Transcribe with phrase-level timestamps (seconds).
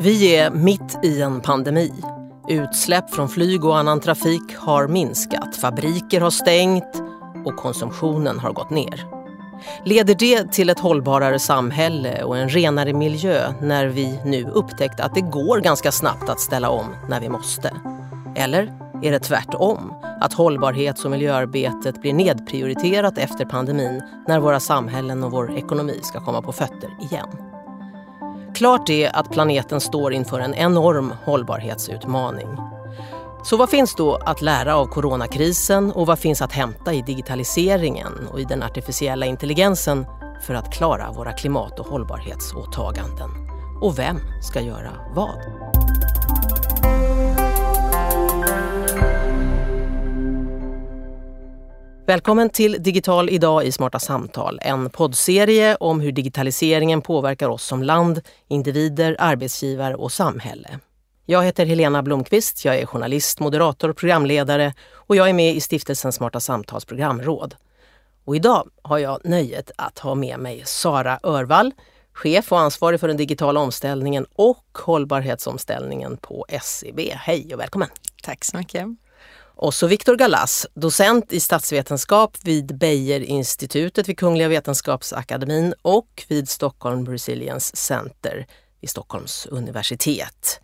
[0.00, 1.92] Vi är mitt i en pandemi.
[2.48, 7.02] Utsläpp från flyg och annan trafik har minskat, fabriker har stängt
[7.44, 9.06] och konsumtionen har gått ner.
[9.84, 15.14] Leder det till ett hållbarare samhälle och en renare miljö när vi nu upptäckt att
[15.14, 17.72] det går ganska snabbt att ställa om när vi måste?
[18.36, 18.72] Eller
[19.02, 25.30] är det tvärtom, att hållbarhets och miljöarbetet blir nedprioriterat efter pandemin när våra samhällen och
[25.30, 27.53] vår ekonomi ska komma på fötter igen?
[28.54, 32.48] Klart är att planeten står inför en enorm hållbarhetsutmaning.
[33.44, 38.12] Så vad finns då att lära av coronakrisen och vad finns att hämta i digitaliseringen
[38.32, 40.06] och i den artificiella intelligensen
[40.46, 43.30] för att klara våra klimat och hållbarhetsåtaganden?
[43.80, 45.38] Och vem ska göra vad?
[52.06, 57.82] Välkommen till Digital idag i Smarta samtal, en poddserie om hur digitaliseringen påverkar oss som
[57.82, 60.78] land, individer, arbetsgivare och samhälle.
[61.26, 65.60] Jag heter Helena Blomqvist, jag är journalist, moderator och programledare och jag är med i
[65.60, 67.54] stiftelsen Smarta samtals programråd.
[68.24, 71.72] Och idag har jag nöjet att ha med mig Sara Örvall,
[72.12, 77.00] chef och ansvarig för den digitala omställningen och hållbarhetsomställningen på SEB.
[77.12, 77.88] Hej och välkommen!
[78.22, 78.86] Tack så mycket!
[79.56, 87.06] Och så Viktor Galas, docent i statsvetenskap vid Beijerinstitutet vid Kungliga Vetenskapsakademin och vid Stockholm
[87.06, 88.46] Resilience Center
[88.80, 90.60] vid Stockholms universitet.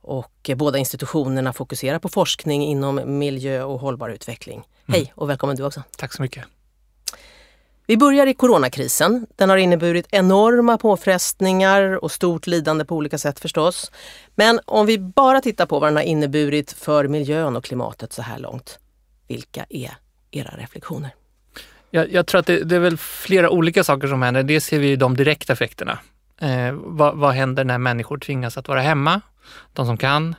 [0.00, 4.56] Och båda institutionerna fokuserar på forskning inom miljö och hållbar utveckling.
[4.56, 4.68] Mm.
[4.86, 5.82] Hej och välkommen du också.
[5.96, 6.44] Tack så mycket.
[7.92, 9.26] Vi börjar i coronakrisen.
[9.36, 13.92] Den har inneburit enorma påfrestningar och stort lidande på olika sätt förstås.
[14.34, 18.22] Men om vi bara tittar på vad den har inneburit för miljön och klimatet så
[18.22, 18.78] här långt.
[19.28, 19.90] Vilka är
[20.30, 21.10] era reflektioner?
[21.90, 24.42] Jag, jag tror att det, det, är väl flera olika saker som händer.
[24.42, 25.98] Dels ser vi de direkta effekterna.
[26.40, 29.20] Eh, vad, vad händer när människor tvingas att vara hemma?
[29.72, 30.34] De som kan.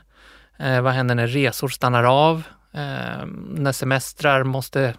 [0.58, 2.42] Eh, vad händer när resor stannar av?
[2.72, 4.94] Eh, när semestrar måste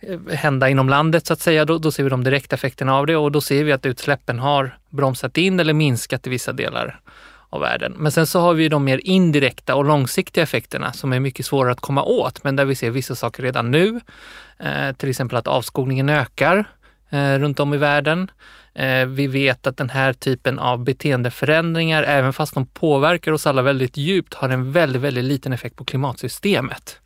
[0.00, 3.06] Eh, hända inom landet så att säga, då, då, ser vi de direkta effekterna av
[3.06, 7.00] det och då ser vi att utsläppen har bromsat in eller minskat i vissa delar
[7.50, 7.94] av världen.
[7.96, 11.72] Men sen så har vi de mer indirekta och långsiktiga effekterna som är mycket svårare
[11.72, 14.00] att komma åt, men där vi ser vissa saker redan nu.
[14.58, 16.64] Eh, till exempel att avskogningen ökar
[17.10, 18.30] eh, runt om i världen.
[18.74, 23.62] Eh, vi vet att den här typen av beteendeförändringar, även fast de påverkar oss alla
[23.62, 27.00] väldigt djupt, har en väldigt, väldigt liten effekt på klimatsystemet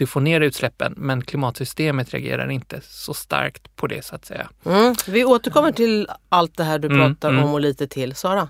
[0.00, 4.50] du får ner utsläppen men klimatsystemet reagerar inte så starkt på det så att säga.
[4.64, 4.94] Mm.
[5.06, 7.44] Vi återkommer till allt det här du mm, pratar mm.
[7.44, 8.14] om och lite till.
[8.14, 8.48] Sara?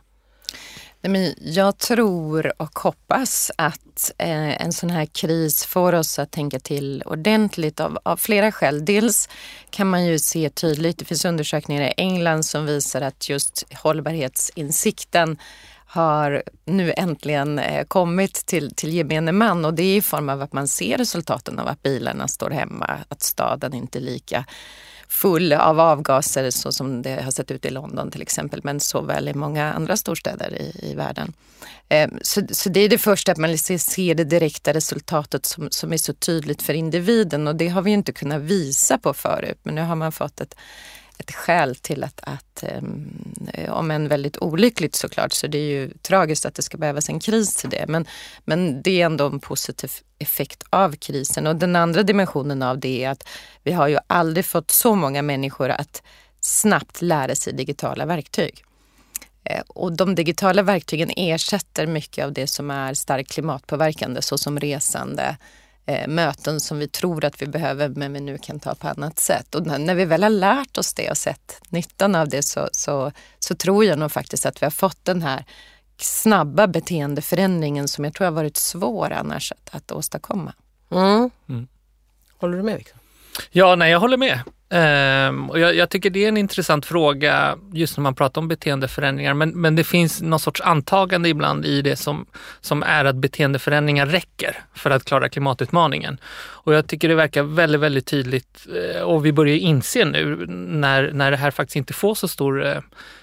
[1.01, 6.31] Nej, men jag tror och hoppas att eh, en sån här kris får oss att
[6.31, 8.85] tänka till ordentligt av, av, flera skäl.
[8.85, 9.29] Dels
[9.71, 15.39] kan man ju se tydligt, det finns undersökningar i England som visar att just hållbarhetsinsikten
[15.93, 20.43] har nu äntligen eh, kommit till, till gemene man och det är i form av
[20.43, 24.45] att man ser resultaten av att bilarna står hemma, att staden inte är lika
[25.09, 29.29] full av avgaser så som det har sett ut i London till exempel, men såväl
[29.29, 31.33] i många andra storstäder i, i världen.
[31.89, 35.93] Eh, så, så det är det första, att man ser det direkta resultatet som, som
[35.93, 39.75] är så tydligt för individen och det har vi inte kunnat visa på förut, men
[39.75, 40.55] nu har man fått ett
[41.21, 43.35] ett skäl till att, att um,
[43.69, 47.21] om än väldigt olyckligt såklart, så det är ju tragiskt att det ska behövas en
[47.21, 47.85] kris till det.
[47.89, 48.07] Men,
[48.45, 51.47] men det är ändå en positiv effekt av krisen.
[51.47, 53.29] Och den andra dimensionen av det är att
[53.63, 56.03] vi har ju aldrig fått så många människor att
[56.41, 58.65] snabbt lära sig digitala verktyg.
[59.45, 65.37] Eh, och de digitala verktygen ersätter mycket av det som är starkt klimatpåverkande såsom resande,
[65.91, 69.19] eh, möten som vi tror att vi behöver men vi nu kan ta på annat
[69.19, 69.55] sätt.
[69.55, 72.69] Och när, när vi väl har lärt oss det och sett nyttan av det så,
[72.73, 75.45] så, så tror jag nog faktiskt att vi har fått den här
[75.97, 80.53] snabba beteendeförändringen som jag tror har varit svår annars att, att åstadkomma.
[80.91, 81.31] Mm.
[81.49, 81.69] Mm.
[82.39, 83.00] Håller du med Victor?
[83.51, 84.41] Ja, nej, jag håller med.
[84.73, 88.49] Um, och jag, jag, tycker det är en intressant fråga just när man pratar om
[88.49, 89.35] beteendeförändringar.
[89.35, 92.27] Men, men det finns någon sorts antagande ibland i det som,
[92.61, 96.21] som är att beteendeförändringar räcker för att klara klimatutmaningen.
[96.37, 101.13] Och jag tycker det verkar väldigt, väldigt tydligt eh, och vi börjar inse nu när,
[101.13, 102.79] när det här faktiskt inte får så stor eh,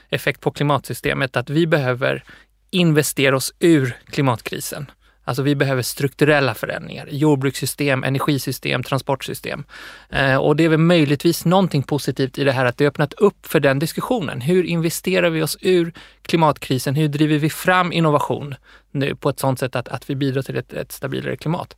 [0.10, 2.24] effekt på klimatsystemet att vi behöver
[2.70, 4.92] investera oss ur klimatkrisen.
[5.28, 9.64] Alltså vi behöver strukturella förändringar, jordbrukssystem, energisystem, transportsystem.
[10.10, 13.46] Eh, och det är väl möjligtvis någonting positivt i det här att det öppnat upp
[13.46, 14.42] för den diskussionen.
[14.42, 16.96] Hur investerar vi oss ur klimatkrisen?
[16.96, 18.56] Hur driver vi fram innovation
[18.92, 21.78] nu på ett sådant sätt att, att vi bidrar till ett, ett stabilare klimat?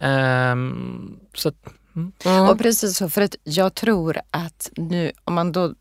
[0.00, 0.56] Eh,
[1.34, 1.52] så
[2.24, 2.48] Mm.
[2.48, 5.74] Och precis så, för att jag tror att nu, om man då,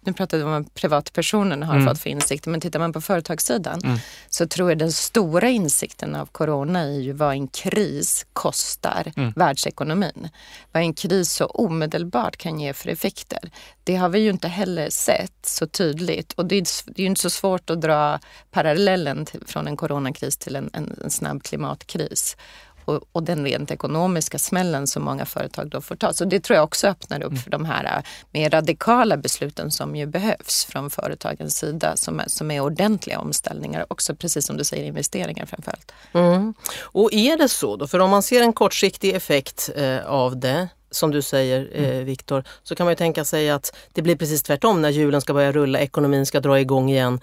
[0.00, 1.86] nu pratar vi om vad privatpersonen har mm.
[1.86, 3.98] fått för insikter, men tittar man på företagssidan mm.
[4.28, 9.32] så tror jag den stora insikten av corona är ju vad en kris kostar mm.
[9.36, 10.28] världsekonomin.
[10.72, 13.50] Vad en kris så omedelbart kan ge för effekter.
[13.84, 17.06] Det har vi ju inte heller sett så tydligt och det är, det är ju
[17.06, 18.18] inte så svårt att dra
[18.50, 22.36] parallellen till, från en coronakris till en, en, en snabb klimatkris
[22.84, 26.12] och, och, den rent ekonomiska smällen som många företag då får ta.
[26.12, 27.42] Så det tror jag också öppnar upp mm.
[27.42, 32.28] för de här äh, mer radikala besluten som ju behövs från företagens sida som är,
[32.28, 33.86] som är ordentliga omställningar.
[33.88, 35.92] Också precis som du säger investeringar framförallt.
[36.12, 36.54] Mm.
[36.80, 40.68] Och är det så då, för om man ser en kortsiktig effekt eh, av det
[40.90, 42.04] som du säger eh, mm.
[42.04, 45.34] Viktor, så kan man ju tänka sig att det blir precis tvärtom när hjulen ska
[45.34, 47.20] börja rulla, ekonomin ska dra igång igen.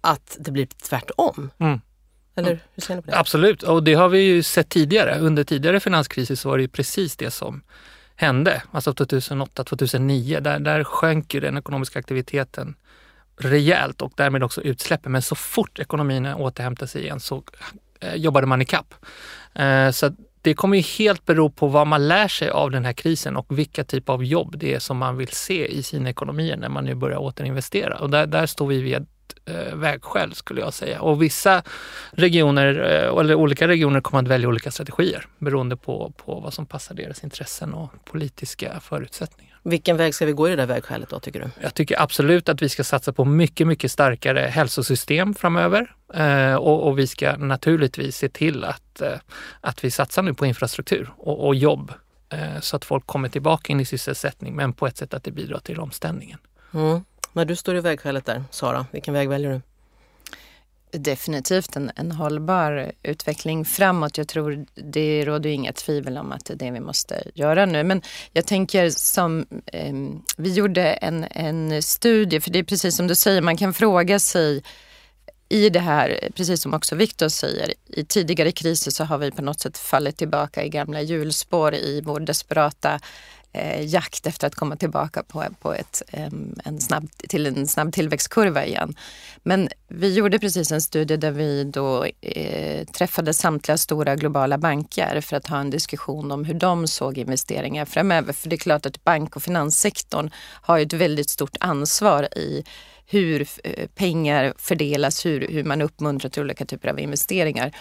[0.00, 1.50] Att det blir tvärtom.
[1.58, 1.80] Mm.
[2.34, 3.18] Eller hur ser ni på det?
[3.18, 5.18] Absolut, och det har vi ju sett tidigare.
[5.18, 7.62] Under tidigare finanskriser så var det ju precis det som
[8.16, 8.62] hände.
[8.72, 12.74] Alltså 2008, 2009, där, där sjönk ju den ekonomiska aktiviteten
[13.36, 15.12] rejält och därmed också utsläppen.
[15.12, 17.42] Men så fort ekonomin återhämtade sig igen så
[18.00, 18.94] eh, jobbade man ikapp.
[19.54, 20.10] Eh, så
[20.42, 23.58] det kommer ju helt bero på vad man lär sig av den här krisen och
[23.58, 26.84] vilka typ av jobb det är som man vill se i sina ekonomier när man
[26.84, 27.98] nu börjar återinvestera.
[27.98, 29.06] Och där, där står vi vid
[29.44, 31.00] eh, vägskäl skulle jag säga.
[31.00, 31.62] Och vissa
[32.10, 36.66] regioner, eh, eller olika regioner kommer att välja olika strategier beroende på, på vad som
[36.66, 39.50] passar deras intressen och politiska förutsättningar.
[39.62, 41.50] Vilken väg ska vi gå i det där vägskälet då tycker du?
[41.62, 45.94] Jag tycker absolut att vi ska satsa på mycket, mycket starkare hälsosystem framöver.
[46.14, 49.18] Eh, och, och, vi ska naturligtvis se till att, eh,
[49.60, 51.92] att vi satsar nu på infrastruktur och, och jobb
[52.28, 55.30] eh, så att folk kommer tillbaka in i sysselsättning men på ett sätt att det
[55.30, 56.38] bidrar till omställningen.
[56.74, 57.00] Mm.
[57.32, 59.60] När du står i vägskälet där, Sara, vilken väg väljer du?
[60.98, 64.18] Definitivt en, en hållbar utveckling framåt.
[64.18, 67.84] Jag tror det råder inga tvivel om att det är det vi måste göra nu.
[67.84, 69.94] Men jag tänker som eh,
[70.36, 74.18] vi gjorde en, en studie, för det är precis som du säger, man kan fråga
[74.18, 74.62] sig
[75.48, 79.42] i det här, precis som också Viktor säger, i tidigare kriser så har vi på
[79.42, 83.00] något sätt fallit tillbaka i gamla hjulspår i vår desperata
[83.52, 86.28] eh, jakt efter att komma tillbaka på, på ett, eh,
[86.64, 88.96] en snabb, till en snabb tillväxtkurva igen.
[89.42, 95.20] Men vi gjorde precis en studie där vi då eh, träffade samtliga stora globala banker
[95.20, 98.32] för att ha en diskussion om hur de såg investeringar framöver.
[98.32, 100.30] För det är klart att bank och finanssektorn
[100.62, 102.64] har ett väldigt stort ansvar i
[103.06, 107.76] hur eh, pengar fördelas, hur, hur man uppmuntrar till olika typer av investeringar.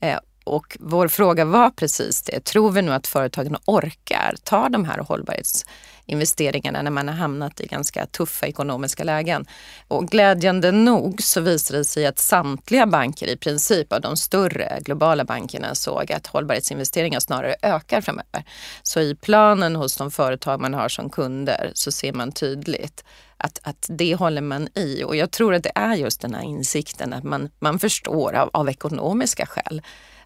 [0.00, 2.44] Eh, och vår fråga var precis det.
[2.44, 7.66] Tror vi nu att företagen orkar ta de här hållbarhetsinvesteringarna när man har hamnat i
[7.66, 9.46] ganska tuffa ekonomiska lägen?
[9.88, 14.78] Och glädjande nog så visade det sig att samtliga banker i princip av de större
[14.80, 18.44] globala bankerna såg att hållbarhetsinvesteringar snarare ökar framöver.
[18.82, 23.04] Så i planen hos de företag man har som kunder så ser man tydligt
[23.36, 25.04] att, att det håller man i.
[25.04, 28.50] Och jag tror att det är just den här insikten att man, man förstår av,
[28.52, 29.82] av ekonomiska skäl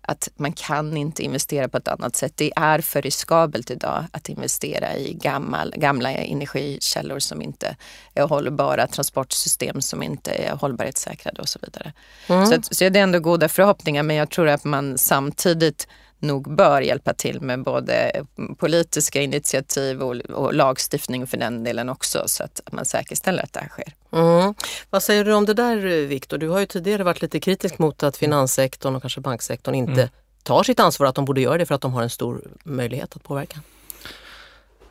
[0.09, 2.33] att man kan inte investera på ett annat sätt.
[2.37, 7.77] Det är för riskabelt idag att investera i gammal, gamla energikällor som inte
[8.15, 11.93] är hållbara, transportsystem som inte är hållbarhetssäkrade och så vidare.
[12.29, 12.47] Mm.
[12.47, 15.89] Så, att, så det är ändå goda förhoppningar men jag tror att man samtidigt
[16.19, 18.25] nog bör hjälpa till med både
[18.59, 23.61] politiska initiativ och, och, lagstiftning för den delen också så att man säkerställer att det
[23.61, 23.93] här sker.
[24.13, 24.55] Mm.
[24.91, 26.39] Vad säger du om det där Viktor?
[26.39, 30.09] Du har ju tidigare varit lite kritisk mot att finanssektorn och kanske banksektorn inte mm.
[30.43, 33.17] tar sitt ansvar, att de borde göra det för att de har en stor möjlighet
[33.17, 33.61] att påverka.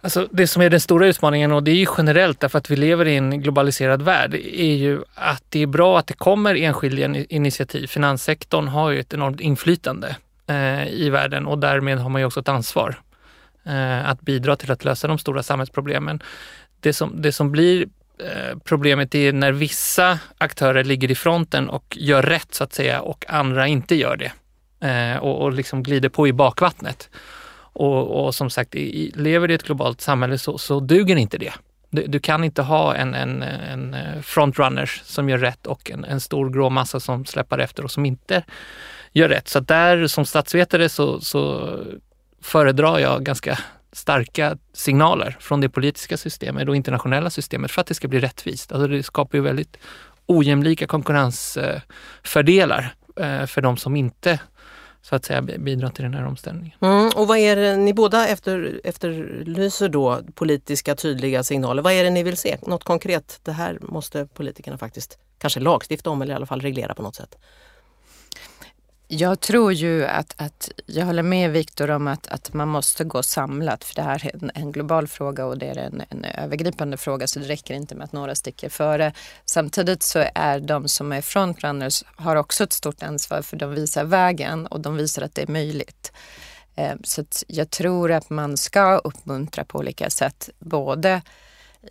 [0.02, 2.76] Alltså det som är den stora utmaningen och det är ju generellt därför att vi
[2.76, 7.20] lever i en globaliserad värld är ju att det är bra att det kommer enskilda
[7.30, 7.88] initiativ.
[7.88, 10.16] Finanssektorn har ju ett enormt inflytande
[10.48, 13.02] eh, i världen och därmed har man ju också ett ansvar
[13.66, 16.24] eh, att bidra till att lösa de stora samhällsproblemen.
[16.80, 17.88] Det som, det som blir
[18.20, 23.02] Eh, problemet är när vissa aktörer ligger i fronten och gör rätt så att säga
[23.02, 24.32] och andra inte gör det
[24.88, 27.10] eh, och, och liksom glider på i bakvattnet.
[27.74, 31.54] Och, och som sagt, i, lever i ett globalt samhälle så, så duger inte det.
[31.90, 36.06] Du, du, kan inte ha en, en, en eh, frontrunners som gör rätt och en,
[36.06, 38.44] en stor grå massa som släpar efter och som inte
[39.12, 39.48] gör rätt.
[39.48, 41.70] Så där som statsvetare så, så
[42.42, 43.60] föredrar jag ganska
[43.98, 48.72] starka signaler från det politiska systemet och internationella systemet för att det ska bli rättvist.
[48.72, 49.78] Alltså det skapar ju väldigt
[50.26, 54.40] ojämlika konkurrensfördelar eh, för de som inte
[55.02, 56.78] så att säga bidrar till den här omställningen.
[56.82, 61.84] Mm, och vad är det, ni båda efter, efterlyser då politiska tydliga signaler.
[61.84, 62.58] Vad är det ni vill se?
[62.62, 63.40] Något konkret?
[63.44, 67.16] Det här måste politikerna faktiskt kanske lagstifta om eller i alla fall reglera på något
[67.16, 67.38] sätt.
[69.10, 73.24] Jag tror ju att, att jag håller med Viktor om att, att man måste gå
[73.24, 76.98] samlat för det här är en, en global fråga och det är en, en, övergripande
[76.98, 79.14] fråga så det räcker inte med att några sticker före.
[79.46, 84.04] Samtidigt så är de som är frontrunners har också ett stort ansvar för de visar
[84.04, 86.12] vägen och de visar att det är möjligt.
[86.76, 91.22] Eh, så jag tror att man ska uppmuntra på olika sätt, både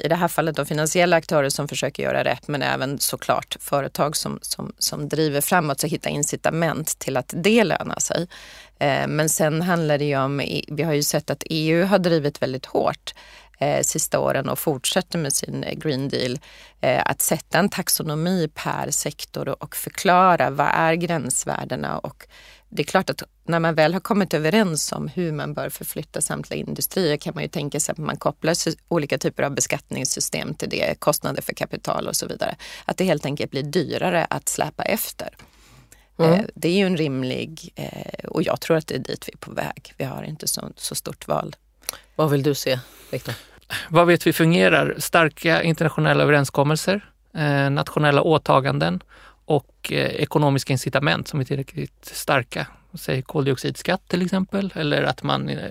[0.01, 4.17] i det här fallet då finansiella aktörer som försöker göra rätt men även såklart företag
[4.17, 8.29] som, som, som driver framåt och hittar incitament till att det lönar sig.
[8.79, 11.99] Eh, men sen handlar det ju om, e- vi har ju sett att EU har
[11.99, 13.15] drivit väldigt hårt
[13.59, 16.39] eh, sista åren och fortsätter med sin Green Deal.
[16.81, 22.27] Eh, att sätta en taxonomi per sektor och förklara vad är gränsvärdena och
[22.69, 26.21] det är klart att när man väl har kommit överens om hur man bör förflytta
[26.21, 28.55] samtliga industrier kan man ju tänka sig att man kopplar
[28.89, 32.57] olika typer av beskattningssystem till det, kostnader för kapital och så vidare.
[32.85, 35.29] Att det helt enkelt blir dyrare att släpa efter.
[36.19, 36.33] Mm.
[36.33, 39.33] Eh, det är ju en rimlig, eh, och jag tror att det är dit vi
[39.33, 39.95] är på väg.
[39.97, 41.57] Vi har inte så, så stort val.
[42.17, 42.79] Vad vill du se,
[43.11, 43.35] Viktor?
[43.89, 44.95] Vad vet vi fungerar?
[44.99, 49.01] Starka internationella överenskommelser, eh, nationella åtaganden
[49.47, 52.67] och eh, ekonomiska incitament som är tillräckligt starka.
[52.95, 55.71] Säg koldioxidskatt till exempel eller att man eh,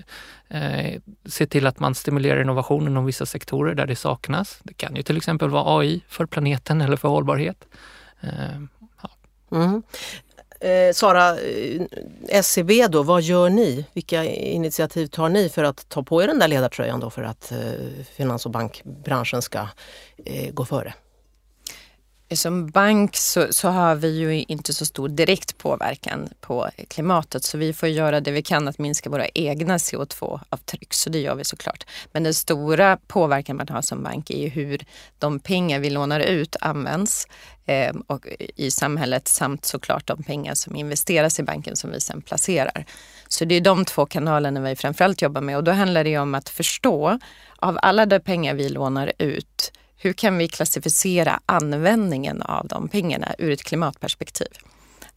[0.49, 4.59] eh ser till att man stimulerar innovation inom vissa sektorer där det saknas.
[4.63, 7.65] Det kan ju till exempel vara AI för planeten eller för hållbarhet.
[8.21, 8.29] Eh,
[9.01, 9.09] ja.
[9.51, 9.83] mm.
[10.59, 11.81] Eh, Sara, eh,
[12.29, 13.85] SCB då, vad gör ni?
[13.93, 17.51] Vilka initiativ tar ni för att ta på er den där ledartröjan då för att
[17.51, 17.57] eh,
[18.15, 19.67] finans och bankbranschen ska
[20.25, 20.93] eh, gå före?
[22.33, 27.57] Som bank så, så, har vi ju inte så stor direkt påverkan på klimatet så
[27.57, 30.93] vi får göra det vi kan att minska våra egna CO2-avtryck.
[30.93, 31.85] Så det gör vi såklart.
[32.11, 34.85] Men den stora påverkan man har som bank är ju hur
[35.19, 37.27] de pengar vi lånar ut används
[37.65, 42.21] eh, och, i samhället samt såklart de pengar som investeras i banken som vi sen
[42.21, 42.85] placerar.
[43.27, 46.35] Så det är de två kanalerna vi framförallt jobbar med och då handlar det om
[46.35, 47.19] att förstå
[47.55, 49.71] av alla de pengar vi lånar ut
[50.05, 54.47] hur kan vi klassificera användningen av de pengarna ur ett klimatperspektiv?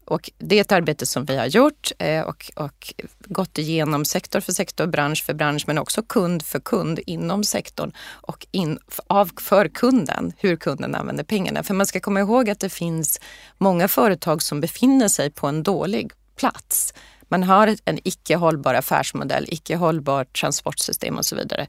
[0.04, 4.40] Och det är ett arbete som vi har gjort eh, och, och, gått igenom sektor
[4.40, 9.30] för sektor, bransch för bransch men också kund för kund inom sektorn och in, av,
[9.40, 11.62] för kunden, hur kunden använder pengarna.
[11.62, 13.21] För man ska komma ihåg att det finns
[13.59, 16.95] många företag som befinner sig på en dålig plats.
[17.28, 21.66] Man har en icke hållbar affärsmodell, icke hållbart transportsystem och så vidare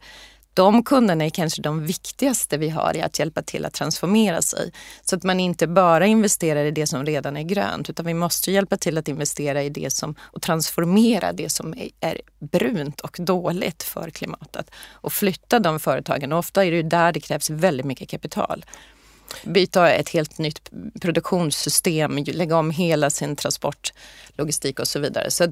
[0.54, 4.72] de kunderna är kanske de viktigaste vi har i att hjälpa till att transformera sig.
[5.02, 8.52] Så att man inte bara investerar i det som redan är grönt utan vi måste
[8.52, 13.84] hjälpa till att investera i det som och transformera det som är brunt och dåligt
[13.84, 14.72] för klimatet.
[14.92, 16.34] Och flytta de företagen.
[16.34, 18.66] Och ofta är det där det krävs väldigt mycket kapital
[19.44, 25.32] byta ett helt nytt produktionssystem, lägga om hela sin transportlogistik och så vidare.
[25.32, 25.48] Så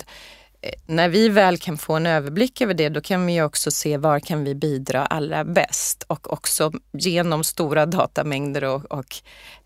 [0.62, 3.98] Eh, när vi väl kan få en överblick över det, då kan vi också se
[3.98, 9.16] var kan vi bidra allra bäst och också genom stora datamängder och, och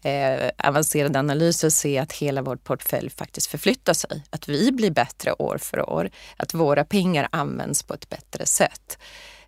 [0.05, 4.24] eh, avancerade analyser se att hela vår portfölj faktiskt förflyttar sig.
[4.29, 8.98] Att vi blir bättre år för år, att våra pengar används på ett bättre sätt.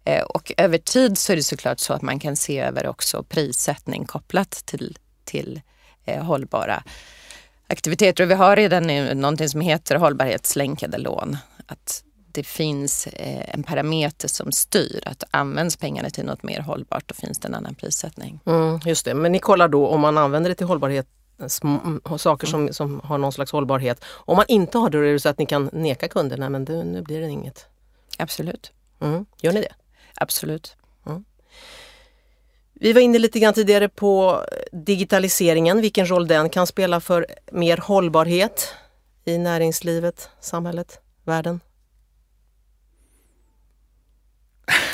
[0.03, 3.23] Eh, och över tid så är det såklart så att man kan se över också
[3.23, 5.61] prissättning kopplat till, till
[6.05, 6.83] eh, hållbara
[7.73, 8.23] aktiviteter.
[8.23, 11.37] Och vi har redan nu någonting som heter hållbarhetslänkade lån.
[11.67, 17.07] Att det finns eh, en parameter som styr att används pengarna till något mer hållbart
[17.07, 18.39] då finns det en annan prissättning.
[18.45, 21.07] Mm, just det, men ni kollar då om man använder det till hållbarhet
[22.17, 24.03] saker som, som har någon slags hållbarhet.
[24.05, 26.83] Om man inte har det, är det så att ni kan neka kunderna men det,
[26.83, 27.65] nu blir det inget.
[28.17, 28.71] Absolut.
[28.99, 29.25] Mm.
[29.41, 29.73] Gör ni det?
[30.15, 30.75] Absolut.
[32.75, 32.87] Mm.
[32.87, 37.77] Vi var inne lite grann tidigare på digitaliseringen, vilken roll den kan spela för mer
[37.77, 38.73] hållbarhet
[39.25, 41.59] i näringslivet, samhället, världen.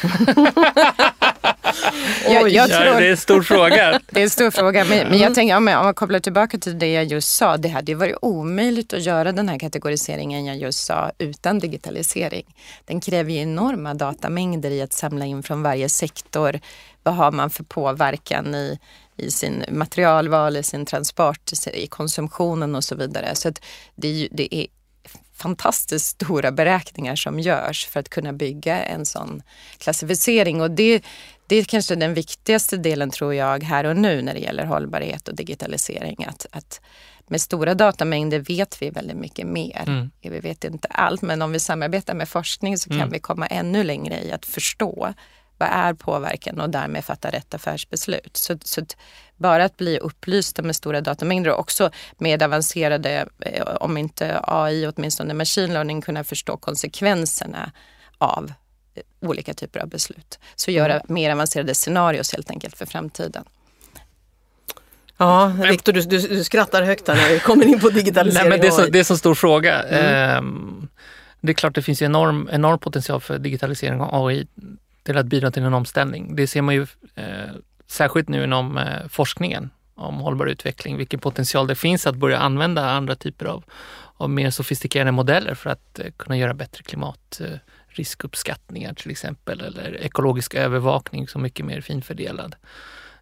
[2.29, 3.99] jag, jag tror, det är en stor fråga.
[4.09, 4.85] det är en stor fråga.
[4.85, 7.57] Men, men jag tänker om jag, om jag kopplar tillbaka till det jag just sa.
[7.57, 12.55] Det hade varit omöjligt att göra den här kategoriseringen jag just sa utan digitalisering.
[12.85, 16.59] Den kräver ju enorma datamängder i att samla in från varje sektor.
[17.09, 18.79] Vad har man för påverkan i,
[19.17, 23.35] i sin materialval, i sin transport, i konsumtionen och så vidare.
[23.35, 23.51] Så
[23.95, 24.67] det, det är
[25.33, 29.41] fantastiskt stora beräkningar som görs för att kunna bygga en sån
[29.77, 30.61] klassificering.
[30.61, 31.03] Och det,
[31.47, 35.27] det är kanske den viktigaste delen tror jag här och nu när det gäller hållbarhet
[35.27, 36.25] och digitalisering.
[36.25, 36.81] Att, att
[37.27, 39.83] med stora datamängder vet vi väldigt mycket mer.
[39.87, 40.11] Mm.
[40.21, 43.09] Vi vet inte allt men om vi samarbetar med forskning så kan mm.
[43.09, 45.13] vi komma ännu längre i att förstå
[45.59, 48.37] vad är påverkan och därmed fatta rätt affärsbeslut.
[48.37, 48.81] Så, så
[49.37, 54.87] bara att bli upplysta med stora datamängder och också med avancerade, eh, om inte AI,
[54.87, 57.71] åtminstone machine learning, kunna förstå konsekvenserna
[58.17, 58.53] av
[58.95, 60.39] eh, olika typer av beslut.
[60.55, 61.05] Så göra mm.
[61.07, 63.43] mer avancerade scenarios helt enkelt för framtiden.
[65.17, 68.49] Ja, Viktor du, du, du, skrattar högt här när vi kommer in på digitalisering.
[68.49, 69.83] Nej, men det, är så, det är så stor fråga.
[69.83, 70.37] Mm.
[70.37, 70.87] Ehm,
[71.41, 74.47] det är klart det finns enorm, enorm potential för digitalisering av AI
[75.03, 76.35] till att bidra till en omställning.
[76.35, 77.49] Det ser man ju eh,
[77.87, 82.89] särskilt nu inom eh, forskningen om hållbar utveckling, vilken potential det finns att börja använda
[82.89, 83.63] andra typer av,
[84.17, 90.55] av mer sofistikerade modeller för att eh, kunna göra bättre klimatriskuppskattningar till exempel, eller ekologisk
[90.55, 92.55] övervakning som mycket mer finfördelad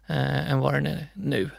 [0.06, 1.50] eh, än vad den är nu.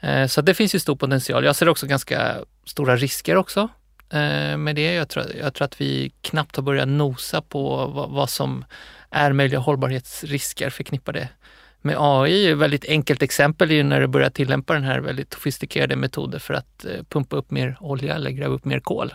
[0.00, 1.44] Eh, så det finns ju stor potential.
[1.44, 3.68] Jag ser också ganska stora risker också
[4.10, 4.94] eh, med det.
[4.94, 8.64] Jag tror, jag tror att vi knappt har börjat nosa på vad, vad som
[9.10, 11.28] är möjliga hållbarhetsrisker förknippade
[11.82, 12.50] med AI.
[12.50, 16.38] Ett väldigt enkelt exempel är ju när du börjar tillämpa den här väldigt sofistikerade metoder
[16.38, 19.14] för att eh, pumpa upp mer olja eller gräva upp mer kol.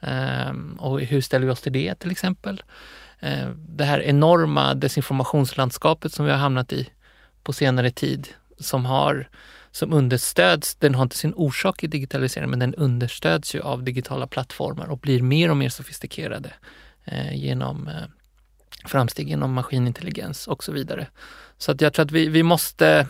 [0.00, 2.62] Ehm, och hur ställer vi oss till det till exempel?
[3.20, 6.88] Ehm, det här enorma desinformationslandskapet som vi har hamnat i
[7.42, 8.28] på senare tid
[8.58, 9.28] som har
[9.70, 14.26] som understöds, den har inte sin orsak i digitaliseringen, men den understöds ju av digitala
[14.26, 16.52] plattformar och blir mer och mer sofistikerade
[17.04, 18.02] eh, genom eh,
[18.86, 21.06] framsteg inom maskinintelligens och så vidare.
[21.58, 23.06] Så att jag tror att vi, vi måste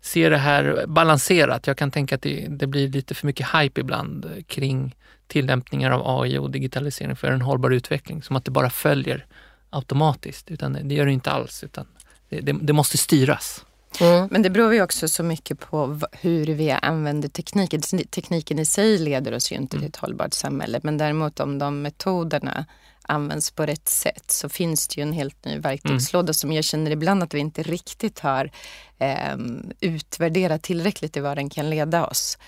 [0.00, 1.66] se det här balanserat.
[1.66, 6.20] Jag kan tänka att det, det, blir lite för mycket hype ibland kring tillämpningar av
[6.22, 8.22] AI och digitalisering för en hållbar utveckling.
[8.22, 9.26] Som att det bara följer
[9.70, 11.64] automatiskt, utan det gör det inte alls.
[11.64, 11.86] Utan
[12.28, 13.64] det, det, det måste styras.
[14.00, 14.28] Mm.
[14.30, 17.80] Men det beror ju också så mycket på hur vi använder tekniken.
[18.10, 20.80] Tekniken i sig leder oss ju inte till ett hållbart samhälle.
[20.82, 22.66] Men däremot om de metoderna
[23.02, 26.34] används på rätt sätt så finns det ju en helt ny verktygslåda mm.
[26.34, 28.50] som jag känner ibland att vi inte riktigt har
[28.98, 29.36] eh,
[29.80, 32.38] utvärderat tillräckligt i vad den kan leda oss.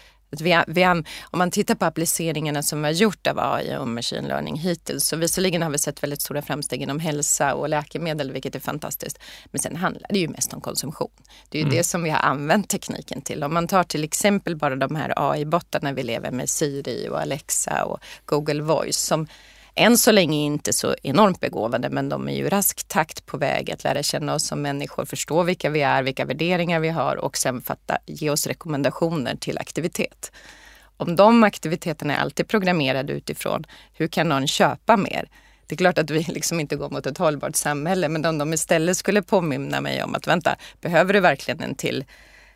[0.40, 4.28] Vi, vi, om man tittar på appliceringarna som vi har gjort av AI och machine
[4.28, 8.54] learning hittills så visserligen har vi sett väldigt stora framsteg inom hälsa och läkemedel vilket
[8.54, 9.18] är fantastiskt.
[9.44, 11.10] Men sen handlar det ju mest om konsumtion.
[11.48, 11.76] Det är ju mm.
[11.76, 13.44] det som vi har använt tekniken till.
[13.44, 17.84] Om man tar till exempel bara de här AI-bottarna vi lever med, Siri och Alexa
[17.84, 19.26] och Google Voice som
[19.74, 23.70] än så länge inte så enormt begåvade men de är ju rask takt på väg
[23.70, 27.36] att lära känna oss som människor, förstå vilka vi är, vilka värderingar vi har och
[27.36, 30.32] sen fatta, ge oss rekommendationer till aktivitet.
[30.96, 35.28] Om de aktiviteterna är alltid programmerade utifrån hur kan någon köpa mer?
[35.66, 38.52] Det är klart att vi liksom inte går mot ett hållbart samhälle men om de
[38.52, 42.04] istället skulle påminna mig om att vänta, behöver du verkligen en till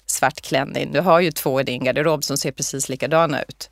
[0.07, 0.92] svart klänning?
[0.92, 3.70] Du har ju två i din garderob som ser precis likadana ut.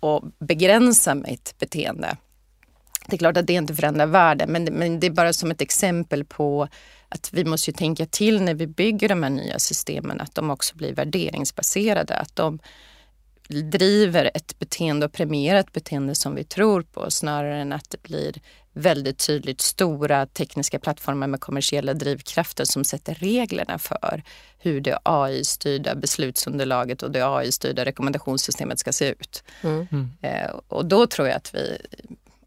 [0.00, 2.16] Och begränsa mitt beteende
[3.08, 5.60] det är klart att det inte förändrar världen men, men det är bara som ett
[5.60, 6.68] exempel på
[7.08, 10.76] att vi måste tänka till när vi bygger de här nya systemen att de också
[10.76, 12.14] blir värderingsbaserade.
[12.14, 12.58] Att de
[13.48, 18.02] driver ett beteende och premierar ett beteende som vi tror på snarare än att det
[18.02, 18.40] blir
[18.72, 24.22] väldigt tydligt stora tekniska plattformar med kommersiella drivkrafter som sätter reglerna för
[24.58, 29.42] hur det AI-styrda beslutsunderlaget och det AI-styrda rekommendationssystemet ska se ut.
[29.62, 29.86] Mm.
[29.92, 30.10] Mm.
[30.22, 31.78] Eh, och då tror jag att vi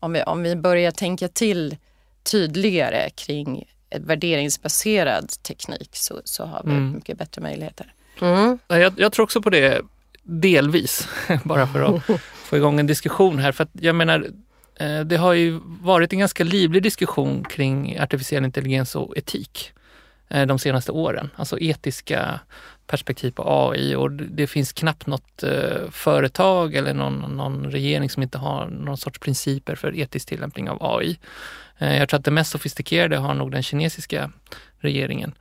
[0.01, 1.77] om vi, om vi börjar tänka till
[2.23, 6.91] tydligare kring ett värderingsbaserad teknik så, så har vi mm.
[6.91, 7.93] mycket bättre möjligheter.
[8.21, 8.59] Mm.
[8.67, 9.81] Jag, jag, tror också på det
[10.23, 11.07] delvis,
[11.43, 13.51] bara för att få igång en diskussion här.
[13.51, 14.27] För att jag menar,
[14.75, 19.71] eh, det har ju varit en ganska livlig diskussion kring artificiell intelligens och etik
[20.29, 21.29] eh, de senaste åren.
[21.35, 22.39] Alltså etiska
[22.91, 28.23] perspektiv på AI och det finns knappt något eh, företag eller någon, någon regering som
[28.23, 31.19] inte har någon sorts principer för etisk tillämpning av AI.
[31.77, 34.31] Eh, jag tror att det mest sofistikerade har nog den kinesiska
[34.79, 35.33] regeringen,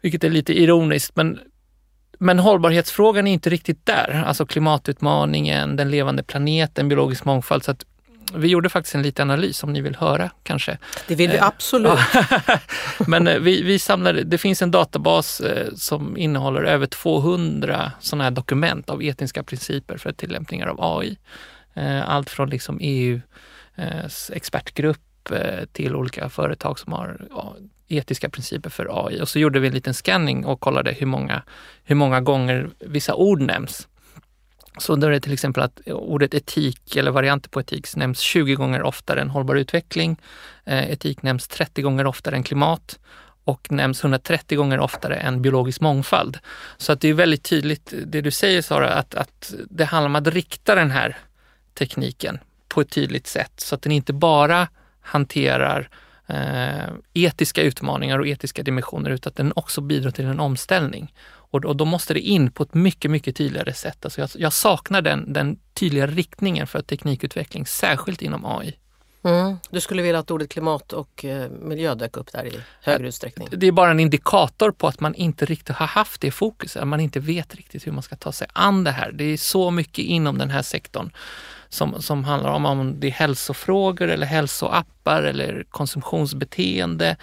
[0.00, 1.16] vilket är lite ironiskt.
[1.16, 1.38] Men,
[2.18, 4.24] men hållbarhetsfrågan är inte riktigt där.
[4.26, 7.64] Alltså klimatutmaningen, den levande planeten, biologisk mångfald.
[7.64, 7.84] Så att
[8.36, 10.78] vi gjorde faktiskt en liten analys om ni vill höra kanske.
[11.08, 11.98] Det vill vi eh, absolut.
[13.06, 18.24] Men eh, vi, vi samlade, det finns en databas eh, som innehåller över 200 sådana
[18.24, 21.18] här dokument av etiska principer för tillämpningar av AI.
[22.04, 24.98] Allt från liksom EUs expertgrupp
[25.72, 27.20] till olika företag som har
[27.88, 29.20] etiska principer för AI.
[29.20, 31.42] Och så gjorde vi en liten scanning och kollade hur många,
[31.84, 33.88] hur många gånger vissa ord nämns.
[34.78, 38.20] Så då är det till exempel att eh, ordet etik eller varianter på etik nämns
[38.20, 40.16] 20 gånger oftare än hållbar utveckling.
[40.64, 42.98] Eh, etik nämns 30 gånger oftare än klimat
[43.44, 46.38] och nämns 130 gånger oftare än biologisk mångfald.
[46.76, 50.16] Så att det är väldigt tydligt det du säger Sara, att, att det handlar om
[50.16, 51.18] att rikta den här
[51.74, 54.68] tekniken på ett tydligt sätt så att den inte bara
[55.00, 55.88] hanterar
[56.26, 61.14] eh, etiska utmaningar och etiska dimensioner utan att den också bidrar till en omställning.
[61.26, 64.04] Och, och då måste det in på ett mycket, mycket tydligare sätt.
[64.04, 68.76] Alltså jag, jag saknar den, den tydliga riktningen för teknikutveckling, särskilt inom AI.
[69.24, 69.56] Mm.
[69.70, 73.48] Du skulle vilja att ordet klimat och eh, miljö dök upp där i högre utsträckning?
[73.50, 76.88] Det är bara en indikator på att man inte riktigt har haft det fokuset, att
[76.88, 79.12] man inte vet riktigt hur man ska ta sig an det här.
[79.12, 81.10] Det är så mycket inom den här sektorn
[81.74, 87.16] som, som handlar om om det är hälsofrågor eller hälsoappar eller konsumtionsbeteende.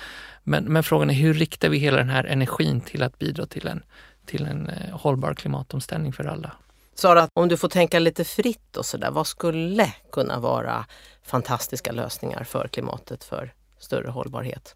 [0.44, 3.68] Men, men frågan är hur riktar vi hela den här energin till att bidra till
[3.68, 3.84] en,
[4.26, 6.52] till en eh, hållbar klimatomställning för alla?
[6.96, 10.86] Sara, om du får tänka lite fritt och sådär, vad skulle kunna vara
[11.24, 14.76] fantastiska lösningar för klimatet, för större hållbarhet?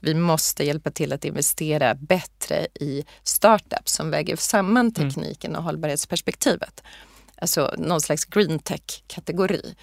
[0.00, 5.10] Vi måste hjälpa till att investera bättre i startups som väger samman mm.
[5.10, 6.82] tekniken och hållbarhetsperspektivet.
[7.42, 9.74] Alltså någon slags green tech-kategori.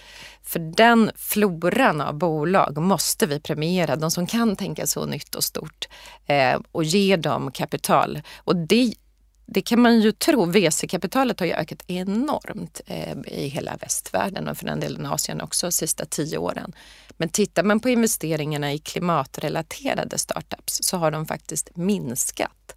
[0.43, 5.43] För den floran av bolag måste vi premiera, de som kan tänka så nytt och
[5.43, 5.88] stort
[6.26, 8.22] eh, och ge dem kapital.
[8.38, 8.93] Och det
[9.52, 10.45] det kan man ju tro.
[10.45, 15.65] VC-kapitalet har ju ökat enormt eh, i hela västvärlden och för den delen Asien också
[15.67, 16.74] de sista tio åren.
[17.17, 22.76] Men tittar man på investeringarna i klimatrelaterade startups så har de faktiskt minskat.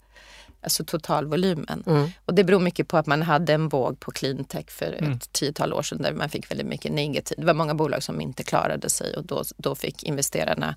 [0.63, 1.85] Alltså totalvolymen.
[1.87, 2.11] Mm.
[2.25, 5.13] Och det beror mycket på att man hade en våg på cleantech för mm.
[5.13, 7.39] ett tiotal år sedan där man fick väldigt mycket negativt.
[7.39, 10.77] Det var många bolag som inte klarade sig och då, då fick investerarna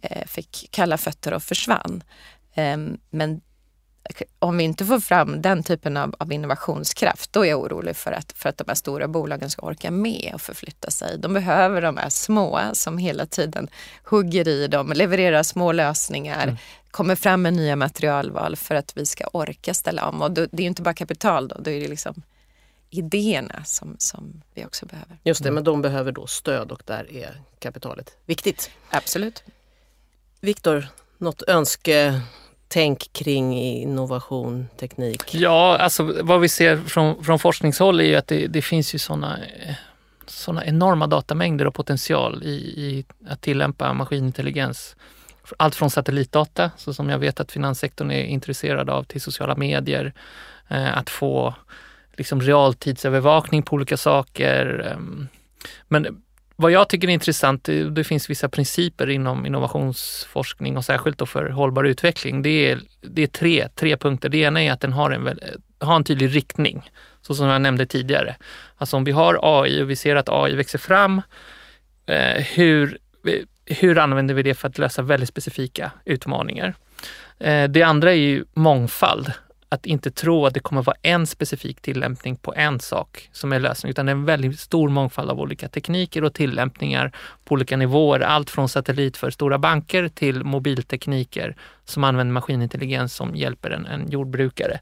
[0.00, 2.02] eh, fick kalla fötter och försvann.
[2.56, 3.40] Um, men
[4.38, 8.12] om vi inte får fram den typen av, av, innovationskraft, då är jag orolig för
[8.12, 11.18] att, för att de här stora bolagen ska orka med och förflytta sig.
[11.18, 13.68] De behöver de här små som hela tiden
[14.04, 16.56] hugger i dem, levererar små lösningar, mm.
[16.90, 20.22] Kommer fram med nya materialval för att vi ska orka ställa om.
[20.22, 22.22] Och då, det är ju inte bara kapital då, då är det liksom
[22.90, 25.18] idéerna som, som vi också behöver.
[25.24, 25.54] Just det, mm.
[25.54, 28.70] men de behöver då stöd och där är kapitalet viktigt.
[28.90, 29.44] Absolut.
[30.40, 30.86] Viktor,
[31.18, 32.20] något önske
[32.68, 35.34] tänk kring innovation, teknik?
[35.34, 38.98] Ja, alltså vad vi ser från, från forskningshåll är ju att det, det finns ju
[38.98, 39.38] sådana
[40.26, 44.96] såna enorma datamängder och potential i, i, att tillämpa maskinintelligens.
[45.56, 50.12] Allt från satellitdata, så som jag vet att finanssektorn är intresserad av, till sociala medier.
[50.68, 51.54] Eh, att få
[52.16, 54.92] liksom realtidsövervakning på olika saker.
[54.92, 55.28] Ehm,
[55.88, 56.22] men
[56.56, 61.48] vad jag tycker är intressant, det finns vissa principer inom innovationsforskning och särskilt då för
[61.50, 62.42] hållbar utveckling.
[62.42, 64.28] Det är, det är tre, tre punkter.
[64.28, 65.38] Det ena är att den har en,
[65.78, 66.90] har en tydlig riktning,
[67.22, 68.36] så som jag nämnde tidigare.
[68.76, 71.22] Alltså om vi har AI och vi ser att AI växer fram,
[72.06, 72.98] eh, hur,
[73.70, 76.74] hur använder vi det för att lösa väldigt specifika utmaningar?
[77.38, 79.32] Eh, det andra är ju mångfald
[79.68, 83.60] att inte tro att det kommer vara en specifik tillämpning på en sak som är
[83.60, 87.12] lösningen, utan det är en väldigt stor mångfald av olika tekniker och tillämpningar
[87.44, 88.20] på olika nivåer.
[88.20, 94.10] Allt från satellit för stora banker till mobiltekniker som använder maskinintelligens som hjälper en, en
[94.10, 94.80] jordbrukare.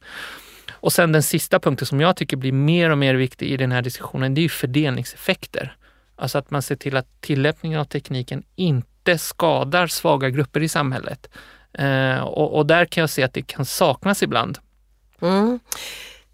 [0.73, 3.73] Och sen den sista punkten som jag tycker blir mer och mer viktig i den
[3.73, 5.77] här diskussionen, det är fördelningseffekter.
[6.19, 11.31] Alltså att man ser till att tillämpningen av tekniken inte skadar svaga grupper i samhället.
[11.73, 14.59] Eh, och, och, där kan jag se att det kan saknas ibland.
[15.21, 15.61] Mm.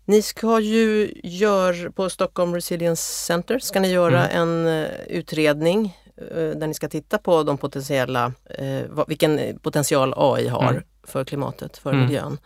[0.04, 4.42] Ni ska ju göra, på Stockholm Resilience Center, ska ni göra mm.
[4.42, 10.48] en uh, utredning uh, där ni ska titta på de potentiella, uh, vilken potential AI
[10.48, 10.82] har mm.
[11.02, 12.04] för klimatet, för mm.
[12.04, 12.38] miljön.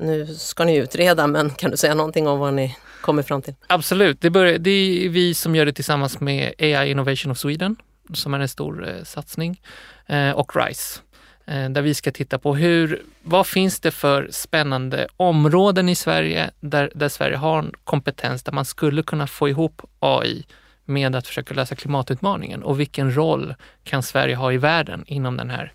[0.00, 3.54] Nu ska ni utreda men kan du säga någonting om vad ni kommer fram till?
[3.66, 7.76] Absolut, det, börjar, det är vi som gör det tillsammans med AI Innovation of Sweden
[8.14, 9.60] som är en stor eh, satsning
[10.06, 11.00] eh, och RISE
[11.48, 16.50] Eh, där vi ska titta på hur, vad finns det för spännande områden i Sverige
[16.60, 20.46] där, där Sverige har en kompetens där man skulle kunna få ihop AI
[20.84, 23.54] med att försöka lösa klimatutmaningen och vilken roll
[23.84, 25.72] kan Sverige ha i världen inom den här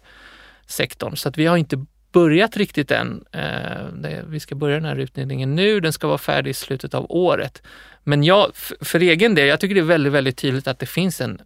[0.65, 1.15] sektorn?
[1.17, 3.25] Så att vi har inte börjat riktigt än.
[3.31, 7.05] Eh, vi ska börja den här utredningen nu, den ska vara färdig i slutet av
[7.09, 7.63] året.
[8.03, 11.21] Men jag, för egen del, jag tycker det är väldigt, väldigt tydligt att det finns
[11.21, 11.41] en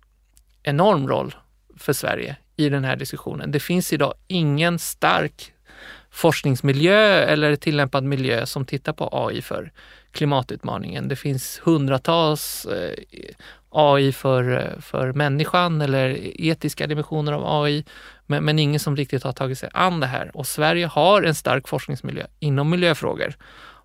[0.64, 1.36] enorm roll
[1.78, 3.52] för Sverige i den här diskussionen.
[3.52, 5.52] Det finns idag ingen stark
[6.16, 9.72] forskningsmiljö eller tillämpad miljö som tittar på AI för
[10.12, 11.08] klimatutmaningen.
[11.08, 12.94] Det finns hundratals eh,
[13.70, 17.86] AI för, eh, för människan eller etiska dimensioner av AI,
[18.26, 20.32] men, men ingen som riktigt har tagit sig an det här.
[20.34, 23.36] Och Sverige har en stark forskningsmiljö inom miljöfrågor,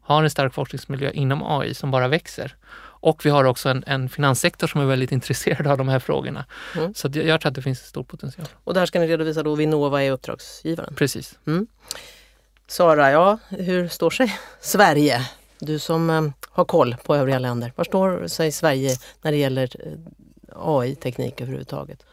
[0.03, 2.57] har en stark forskningsmiljö inom AI som bara växer.
[3.03, 6.44] Och vi har också en, en finanssektor som är väldigt intresserad av de här frågorna.
[6.76, 6.94] Mm.
[6.94, 8.46] Så jag, jag tror att det finns stor potential.
[8.64, 10.94] Och det här ska ni redovisa då Vinnova är uppdragsgivaren?
[10.94, 11.38] Precis.
[11.46, 11.66] Mm.
[12.66, 15.26] Sara, ja, hur står sig Sverige?
[15.59, 17.72] Du som eh, har koll på övriga länder.
[17.76, 19.92] Var står sig Sverige när det gäller eh,
[20.57, 22.05] AI-teknik överhuvudtaget?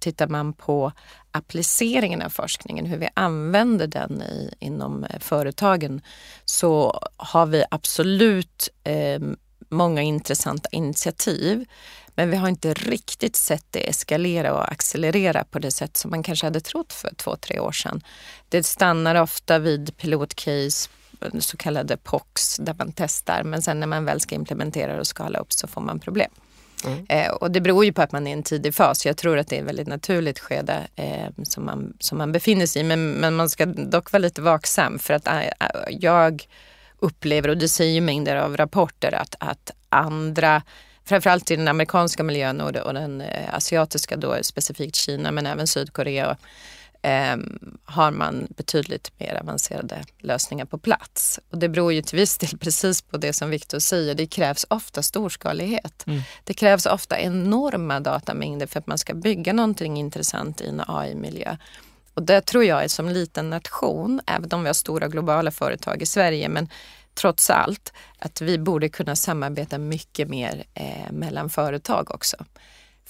[0.00, 0.92] Tittar man på
[1.32, 6.00] appliceringen av forskningen, hur vi använder den i, inom eh, företagen,
[6.44, 9.20] så har vi absolut eh,
[9.68, 11.64] många intressanta initiativ.
[12.14, 16.22] Men vi har inte riktigt sett det eskalera och accelerera på det sätt som man
[16.22, 18.00] kanske hade trott för två, tre år sedan.
[18.48, 20.90] Det stannar ofta vid pilotcase,
[21.38, 23.42] så kallade POCs, där man testar.
[23.42, 26.30] Men sen när man väl ska implementera och skala upp så får man problem.
[26.86, 27.06] Mm.
[27.08, 29.06] Eh, och det beror ju på att man är i en tidig fas.
[29.06, 32.66] Jag tror att det är ett väldigt naturligt skede eh, som, man, som man befinner
[32.66, 32.84] sig i.
[32.84, 35.40] Men, men man ska dock vara lite vaksam för att äh,
[35.90, 36.48] jag
[36.98, 40.62] upplever, och det säger ju mängder av rapporter, att, att andra
[41.04, 46.36] framförallt i den amerikanska miljön och, den eh, asiatiska, då specifikt Kina men även Sydkorea
[47.02, 47.36] eh,
[47.84, 51.40] har man betydligt mer avancerade lösningar på plats.
[51.50, 54.66] Och det beror ju till viss del precis på det som Viktor säger, det krävs
[54.70, 56.06] ofta storskalighet.
[56.06, 56.20] Mm.
[56.44, 61.56] Det krävs ofta enorma datamängder för att man ska bygga någonting intressant i en AI-miljö.
[62.14, 66.06] Och det tror jag som liten nation, även om vi har stora globala företag i
[66.06, 66.68] Sverige, men
[67.14, 72.36] trots allt att vi borde kunna samarbeta mycket mer eh, mellan företag också.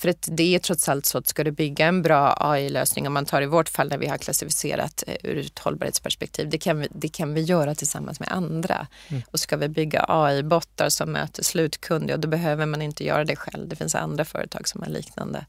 [0.01, 3.13] För att det är trots allt så att ska du bygga en bra AI-lösning, om
[3.13, 6.81] man tar i vårt fall när vi har klassificerat eh, ur ett hållbarhetsperspektiv, det kan
[6.81, 8.87] vi, det kan vi göra tillsammans med andra.
[9.09, 9.23] Mm.
[9.31, 13.69] Och ska vi bygga AI-bottar som möter slutkunder, då behöver man inte göra det själv.
[13.69, 15.47] Det finns andra företag som har liknande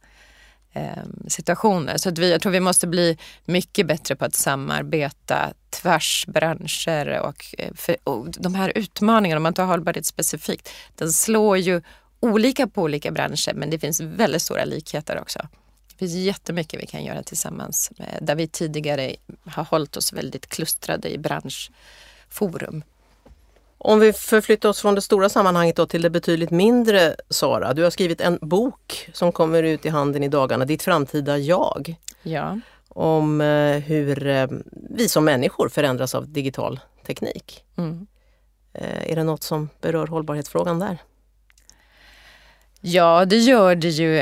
[0.74, 1.98] eh, situationer.
[1.98, 7.20] Så att vi, jag tror vi måste bli mycket bättre på att samarbeta tvärs branscher
[7.20, 11.82] och, eh, för, och de här utmaningarna, om man tar hållbarhet specifikt, den slår ju
[12.22, 15.40] olika på olika branscher men det finns väldigt stora likheter också.
[15.90, 21.10] Det finns jättemycket vi kan göra tillsammans där vi tidigare har hållit oss väldigt klustrade
[21.14, 22.84] i branschforum.
[23.84, 27.74] Om vi förflyttar oss från det stora sammanhanget då till det betydligt mindre Sara.
[27.74, 31.96] Du har skrivit en bok som kommer ut i handen i dagarna, Ditt framtida jag.
[32.24, 32.60] Ja.
[32.90, 37.64] Om eh, hur eh, vi som människor förändras av digital teknik.
[37.78, 38.08] Mm.
[38.74, 40.98] Eh, är det något som berör hållbarhetsfrågan där?
[42.84, 44.14] Ja, det gör det ju.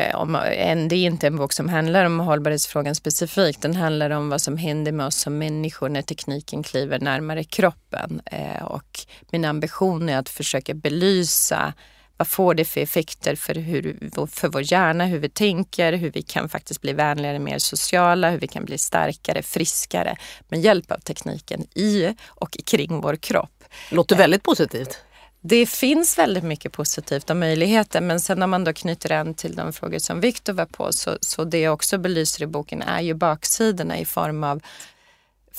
[0.87, 3.61] det är inte en bok som handlar om hållbarhetsfrågan specifikt.
[3.61, 8.21] Den handlar om vad som händer med oss som människor när tekniken kliver närmare kroppen.
[8.25, 8.99] Eh, och
[9.31, 11.73] min ambition är att försöka belysa
[12.17, 16.21] vad får det för effekter för, hur, för vår hjärna, hur vi tänker, hur vi
[16.21, 20.15] kan faktiskt bli vänligare, mer sociala, hur vi kan bli starkare, friskare
[20.49, 23.63] med hjälp av tekniken i och kring vår kropp.
[23.91, 24.99] Låter väldigt positivt.
[25.41, 29.55] Det finns väldigt mycket positivt och möjligheter men sen när man då knyter an till
[29.55, 33.01] de frågor som Viktor var på så, så det jag också belyser i boken är
[33.01, 34.61] ju baksidorna i form av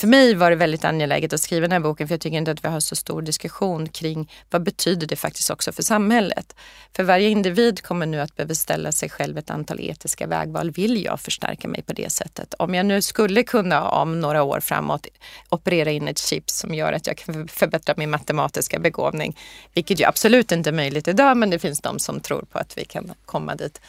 [0.00, 2.50] för mig var det väldigt angeläget att skriva den här boken för jag tycker inte
[2.50, 6.56] att vi har så stor diskussion kring vad betyder det faktiskt också för samhället.
[6.96, 10.70] För varje individ kommer nu att behöva ställa sig själv ett antal etiska vägval.
[10.70, 12.54] Vill jag förstärka mig på det sättet?
[12.58, 15.06] Om jag nu skulle kunna om några år framåt
[15.48, 19.36] operera in ett chip som gör att jag kan förbättra min matematiska begåvning,
[19.74, 22.78] vilket ju absolut inte är möjligt idag, men det finns de som tror på att
[22.78, 23.80] vi kan komma dit.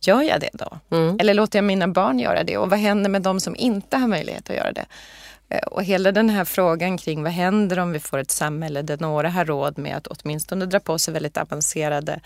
[0.00, 0.78] Gör jag det då?
[0.96, 1.16] Mm.
[1.20, 2.56] Eller låter jag mina barn göra det?
[2.56, 4.86] Och vad händer med de som inte har möjlighet att göra det?
[5.48, 8.98] Eh, och hela den här frågan kring vad händer om vi får ett samhälle där
[9.00, 12.20] några har råd med att åtminstone dra på sig väldigt avancerade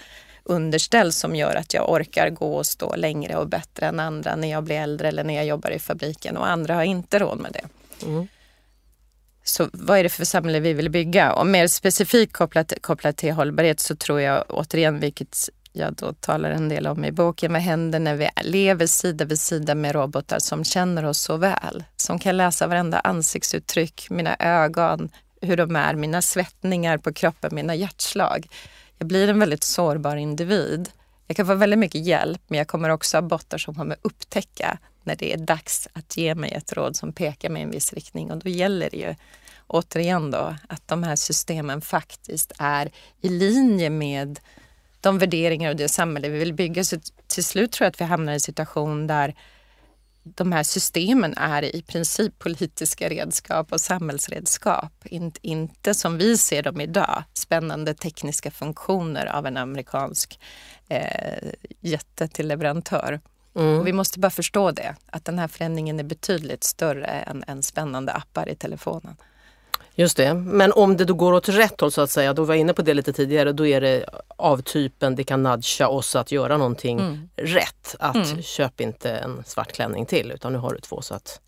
[0.44, 4.50] underställ som gör att jag orkar gå och stå längre och bättre än andra när
[4.50, 7.52] jag blir äldre eller när jag jobbar i fabriken och andra har inte råd med
[7.52, 7.64] det.
[8.07, 8.28] Mm.
[9.44, 11.33] Så vad är det för samhälle vi vill bygga?
[11.33, 16.50] Och mer specifikt kopplat, kopplat till hållbarhet så tror jag återigen, vilket jag då talar
[16.50, 17.52] en del om i boken.
[17.52, 21.84] Vad händer när vi lever sida vid sida med robotar som känner oss så väl?
[21.96, 25.08] Som kan läsa varenda ansiktsuttryck, mina ögon,
[25.40, 28.46] hur de är, mina svettningar på kroppen, mina hjärtslag.
[28.98, 30.90] Jag blir en väldigt sårbar individ.
[31.26, 34.78] Jag kan få väldigt mycket hjälp men jag kommer också ha bottar som kommer upptäcka
[35.02, 37.92] när det är dags att ge mig ett råd som pekar mig i en viss
[37.92, 39.14] riktning och då gäller det ju
[39.66, 44.40] återigen då att de här systemen faktiskt är i linje med
[45.00, 46.84] de värderingar och det samhälle vi vill bygga.
[46.84, 49.34] Så till slut tror jag att vi hamnar i en situation där
[50.22, 54.92] de här systemen är i princip politiska redskap och samhällsredskap.
[55.04, 60.40] Inte, inte som vi ser dem idag, spännande tekniska funktioner av en amerikansk
[60.88, 63.20] eh, jätte till leverantör.
[63.54, 63.78] Mm.
[63.78, 67.62] Och vi måste bara förstå det, att den här förändringen är betydligt större än, än
[67.62, 69.16] spännande appar i telefonen.
[69.98, 72.54] Just det, men om det då går åt rätt håll så att säga, då var
[72.54, 74.04] jag inne på det lite tidigare, då är det
[74.37, 77.28] av typen det kan nudga oss att göra någonting mm.
[77.37, 77.96] rätt.
[77.98, 78.42] Att mm.
[78.42, 81.40] köp inte en svart klänning till utan nu har du två så att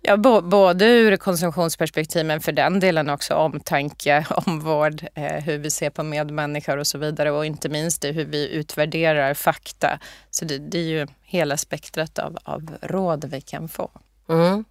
[0.00, 5.90] Ja, både ur konsumtionsperspektiv men för den delen också omtanke, omvård, eh, hur vi ser
[5.90, 9.98] på medmänniskor och så vidare och inte minst hur vi utvärderar fakta.
[10.30, 13.90] Så det, det är ju hela spektrat av, av råd vi kan få.
[14.28, 14.64] Mm.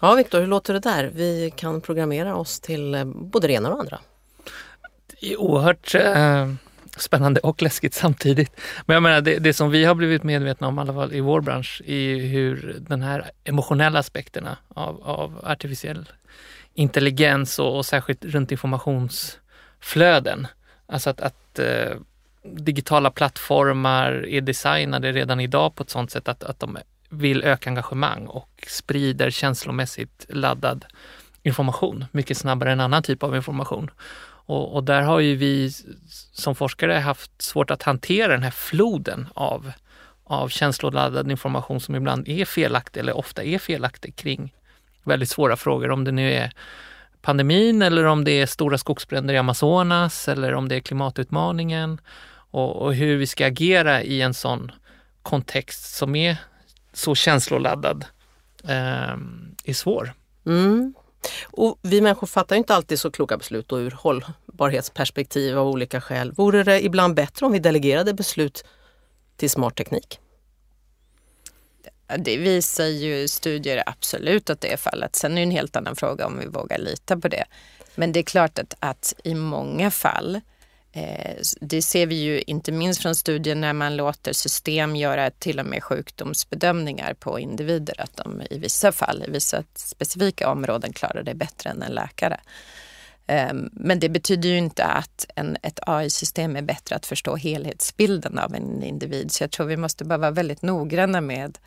[0.00, 1.10] Ja, Viktor, hur låter det där?
[1.14, 3.98] Vi kan programmera oss till eh, både det ena och det andra.
[5.06, 6.52] Det är oerhört eh,
[6.96, 8.60] spännande och läskigt samtidigt.
[8.86, 11.20] Men jag menar, det, det, som vi har blivit medvetna om, i alla fall i
[11.20, 16.08] vår bransch, är hur den här emotionella aspekterna av, av artificiell
[16.74, 20.46] intelligens och, och särskilt runt informationsflöden.
[20.86, 21.96] Alltså att, att eh,
[22.42, 26.78] digitala plattformar är designade redan idag på ett sådant sätt att, att de
[27.08, 30.84] vill öka engagemang och sprider känslomässigt laddad
[31.42, 33.90] information mycket snabbare än annan typ av information.
[34.46, 35.70] Och, och, där har ju vi
[36.32, 39.72] som forskare haft svårt att hantera den här floden av,
[40.24, 44.54] av känsloladdad information som ibland är felaktig eller ofta är felaktig kring
[45.02, 45.90] väldigt svåra frågor.
[45.90, 46.52] Om det nu är
[47.22, 52.00] pandemin eller om det är stora skogsbränder i Amazonas eller om det är klimatutmaningen
[52.50, 54.72] och, och hur vi ska agera i en sån
[55.22, 56.36] kontext som är
[56.94, 58.04] så känsloladdad
[58.64, 59.16] eh,
[59.64, 60.12] är svår.
[60.46, 60.94] Mm.
[61.44, 66.32] Och vi människor fattar inte alltid så kloka beslut och ur hållbarhetsperspektiv av olika skäl.
[66.32, 68.64] Vore det ibland bättre om vi delegerade beslut
[69.36, 70.20] till smart teknik?
[72.18, 75.16] Det visar ju studier absolut att det är fallet.
[75.16, 77.44] Sen är det en helt annan fråga om vi vågar lita på det.
[77.94, 80.40] Men det är klart att, att i många fall Eh,
[80.96, 85.60] Eh, det ser vi ju inte minst från studier när man låter system göra till
[85.60, 91.22] och med sjukdomsbedömningar på individer, att de i vissa fall, i vissa specifika områden klarar
[91.22, 92.40] det bättre än en läkare.
[93.26, 98.38] Ehm, men det betyder ju inte att en, ett AI-system är bättre att förstå helhetsbilden
[98.38, 99.32] av en individ.
[99.32, 101.58] Så jag tror vi måste bara vara väldigt noggranna med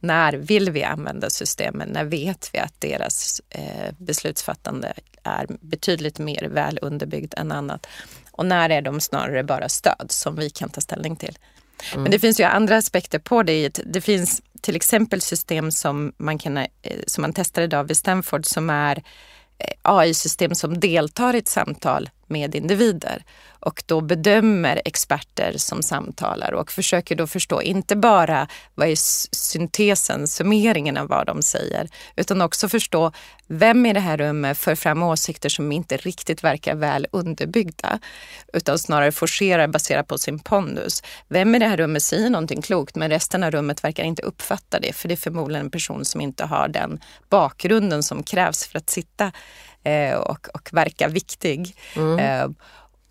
[0.00, 1.88] när vill vi använda systemen?
[1.88, 4.92] När vet vi att deras eh, beslutsfattande
[5.22, 7.86] är betydligt mer väl underbyggt än annat?
[8.36, 11.38] Och när är de snarare bara stöd som vi kan ta ställning till?
[11.92, 12.02] Mm.
[12.02, 13.80] Men det finns ju andra aspekter på det.
[13.84, 16.66] Det finns till exempel system som man, kan, eh,
[17.06, 18.96] som man testar idag vid Stanford som är
[19.58, 23.24] eh, AI-system som deltar i ett samtal med individer
[23.64, 28.96] och då bedömer experter som samtalar och försöker då förstå inte bara vad är
[29.34, 33.12] syntesen, summeringen av vad de säger, utan också förstå
[33.46, 37.98] vem i det här rummet för fram åsikter som inte riktigt verkar väl underbyggda,
[38.52, 41.02] utan snarare forcerar baserat på sin pondus.
[41.28, 44.80] Vem i det här rummet säger någonting klokt, men resten av rummet verkar inte uppfatta
[44.80, 48.78] det, för det är förmodligen en person som inte har den bakgrunden som krävs för
[48.78, 49.32] att sitta
[50.16, 51.76] och, och verka viktig.
[51.96, 52.18] Mm.
[52.18, 52.48] Eh,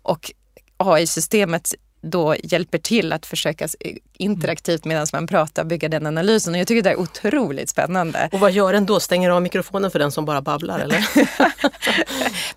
[0.02, 0.32] och
[0.76, 1.74] AI-systemet
[2.04, 3.68] då hjälper till att försöka
[4.18, 6.54] interaktivt medan man pratar bygga den analysen.
[6.54, 8.28] Och jag tycker det är otroligt spännande.
[8.32, 9.00] Och vad gör den då?
[9.00, 11.04] Stänger av mikrofonen för den som bara babblar eller?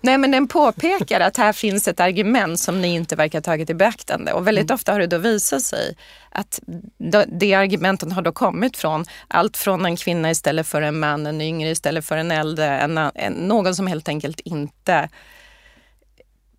[0.00, 3.70] Nej men den påpekar att här finns ett argument som ni inte verkar ha tagit
[3.70, 4.32] i beaktande.
[4.32, 4.74] Och väldigt mm.
[4.74, 5.96] ofta har det då visat sig
[6.30, 6.60] att
[7.26, 11.40] det argumenten har då kommit från allt från en kvinna istället för en man, en
[11.40, 15.08] yngre istället för en äldre, en, en, någon som helt enkelt inte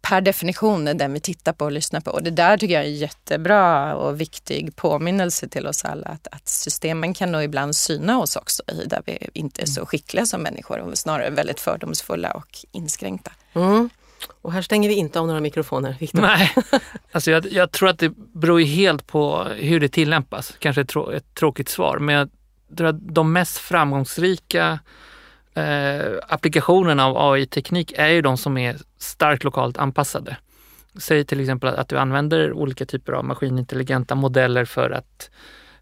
[0.01, 2.11] per definition är den vi tittar på och lyssnar på.
[2.11, 6.27] Och det där tycker jag är en jättebra och viktig påminnelse till oss alla att,
[6.31, 10.25] att systemen kan nog ibland syna oss också i där vi inte är så skickliga
[10.25, 13.31] som människor och snarare väldigt fördomsfulla och inskränkta.
[13.53, 13.89] Mm.
[14.41, 16.21] Och här stänger vi inte av några mikrofoner, Victor.
[16.21, 16.55] Nej,
[17.11, 20.53] alltså jag, jag, tror att det beror helt på hur det tillämpas.
[20.59, 22.29] Kanske ett, trå ett tråkigt svar, men jag
[22.77, 24.79] tror att de mest framgångsrika
[25.59, 30.37] eh, applikationerna av AI-teknik är ju de som är starkt lokalt anpassade.
[30.99, 35.29] Säg till exempel att du använder olika typer av maskinintelligenta modeller för att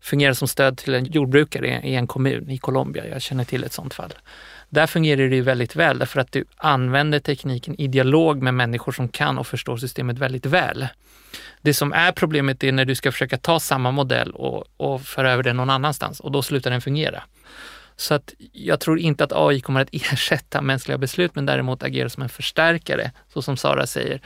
[0.02, 3.08] fungera som stöd till en jordbrukare i en kommun i Colombia.
[3.08, 4.14] Jag känner till ett sådant fall.
[4.70, 8.92] Där fungerar det ju väldigt väl därför att du använder tekniken i dialog med människor
[8.92, 10.88] som kan och förstår systemet väldigt väl.
[11.62, 15.32] Det som är problemet är när du ska försöka ta samma modell och, och föra
[15.32, 17.24] över den någon annanstans och då slutar den fungera.
[18.00, 22.10] Så att jag tror inte att AI kommer att ersätta mänskliga beslut, men däremot agera
[22.10, 24.22] som en förstärkare, så som Sara säger.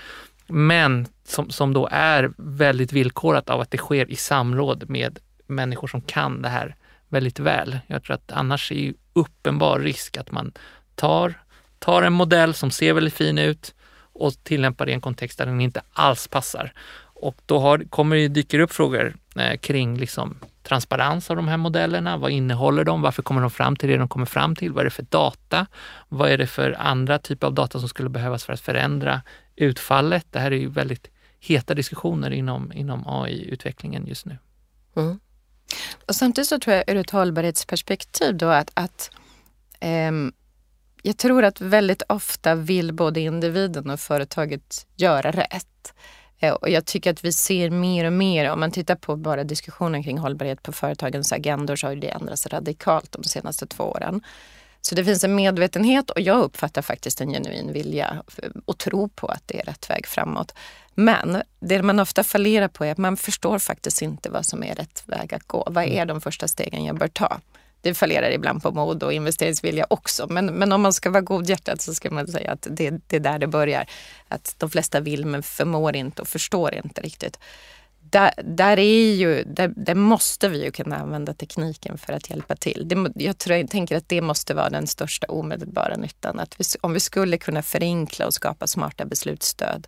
[0.47, 5.87] Men som, som då är väldigt villkorat av att det sker i samråd med människor
[5.87, 6.75] som kan det här
[7.09, 7.79] väldigt väl.
[7.87, 10.53] Jag tror att annars är ju uppenbar risk att man
[10.95, 11.33] tar,
[11.79, 13.75] tar en modell som ser väldigt fin ut
[14.13, 16.73] och tillämpar det i en kontext där den inte alls passar.
[17.13, 21.57] Och då har, kommer det dyker upp frågor eh, kring liksom transparens av de här
[21.57, 22.17] modellerna.
[22.17, 23.01] Vad innehåller de?
[23.01, 24.71] Varför kommer de fram till det de kommer fram till?
[24.71, 25.67] Vad är det för data?
[26.09, 29.21] Vad är det för andra typer av data som skulle behövas för att förändra
[29.55, 30.25] utfallet?
[30.29, 31.07] Det här är ju väldigt
[31.39, 34.37] heta diskussioner inom, inom AI-utvecklingen just nu.
[34.95, 35.19] Mm.
[36.07, 39.11] Och samtidigt så tror jag ur ett hållbarhetsperspektiv då att, att
[39.79, 40.33] ehm,
[41.01, 45.93] jag tror att väldigt ofta vill både individen och företaget göra rätt.
[46.41, 49.43] Eh, och jag tycker att vi ser mer och mer, om man tittar på bara
[49.43, 54.21] diskussionen kring hållbarhet på företagens agendor så har det ändrats radikalt de senaste två åren.
[54.81, 58.23] Så det finns en medvetenhet och jag uppfattar faktiskt en genuin vilja
[58.65, 60.53] och tro på att det är rätt väg framåt.
[60.95, 64.75] Men det man ofta fallerar på är att man förstår faktiskt inte vad som är
[64.75, 65.67] rätt väg att gå.
[65.69, 67.39] Vad är de första stegen jag bör ta?
[67.81, 70.27] Det fallerar ibland på mod och investeringsvilja också.
[70.29, 73.19] Men, men om man ska vara godhjärtad så ska man säga att det, det är
[73.19, 73.85] där det börjar.
[74.27, 77.39] Att de flesta vill men förmår inte och förstår inte riktigt.
[78.11, 82.55] Där, där, är ju, där, där, måste vi ju kunna använda tekniken för att hjälpa
[82.55, 82.87] till.
[82.87, 86.39] Det, jag, tror, jag tänker att det måste vara den största omedelbara nyttan.
[86.39, 89.87] Att vi, om vi skulle kunna förenkla och skapa smarta beslutsstöd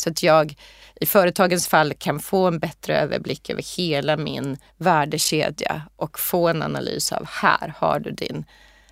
[0.00, 0.54] så att jag
[1.00, 6.62] i företagens fall kan få en bättre överblick över hela min värdekedja och få en
[6.62, 8.44] analys av här har du din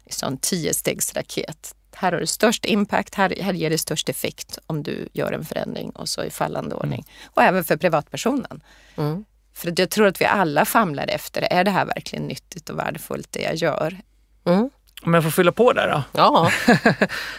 [0.04, 1.74] liksom, tiostegsraket.
[1.94, 5.44] Här har du störst impact, här, här ger det störst effekt om du gör en
[5.44, 7.06] förändring och så i fallande ordning.
[7.34, 8.62] Och även för privatpersonen.
[8.96, 9.24] Mm.
[9.54, 13.32] För jag tror att vi alla famlar efter, är det här verkligen nyttigt och värdefullt
[13.32, 13.98] det jag gör?
[14.44, 14.70] Mm.
[15.02, 16.02] Om jag får fylla på där då?
[16.12, 16.50] Ja.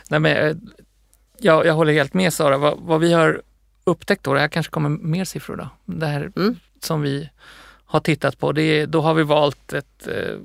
[0.09, 0.55] Nej, men, eh,
[1.37, 2.57] jag, jag håller helt med Sara.
[2.57, 3.41] Vad, vad vi har
[3.89, 6.55] upptäckt då, här kanske kommer mer siffror då, det här mm.
[6.79, 7.29] som vi
[7.85, 10.35] har tittat på, det är, då har vi valt ett, eh,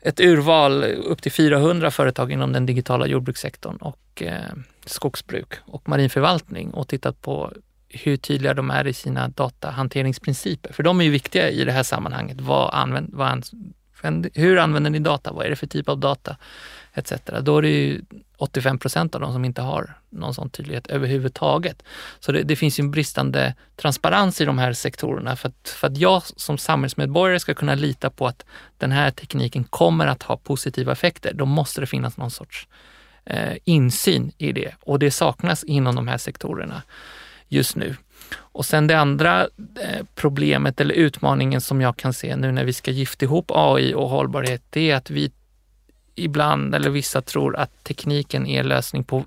[0.00, 4.52] ett urval upp till 400 företag inom den digitala jordbrukssektorn och eh,
[4.84, 7.52] skogsbruk och marinförvaltning och tittat på
[7.88, 10.72] hur tydliga de är i sina datahanteringsprinciper.
[10.72, 12.40] För de är ju viktiga i det här sammanhanget.
[12.40, 13.44] Vad använd, vad
[14.34, 15.32] hur använder ni data?
[15.32, 16.36] Vad är det för typ av data?
[16.96, 17.12] Etc.
[17.42, 18.02] Då är det ju
[18.36, 21.82] 85 procent av dem som inte har någon sån tydlighet överhuvudtaget.
[22.20, 25.86] Så det, det, finns ju en bristande transparens i de här sektorerna för att, för
[25.86, 28.44] att jag som samhällsmedborgare ska kunna lita på att
[28.78, 32.68] den här tekniken kommer att ha positiva effekter, då måste det finnas någon sorts
[33.24, 36.82] eh, insyn i det och det saknas inom de här sektorerna
[37.48, 37.96] just nu.
[38.34, 39.42] Och sen det andra
[39.80, 43.94] eh, problemet eller utmaningen som jag kan se nu när vi ska gifta ihop AI
[43.94, 45.32] och hållbarhet, det är att vi
[46.16, 49.24] ibland, eller vissa tror att tekniken är lösning på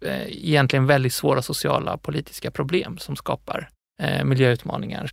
[0.00, 3.68] eh, egentligen väldigt svåra sociala och politiska problem som skapar
[4.02, 5.10] eh, miljöutmaningar.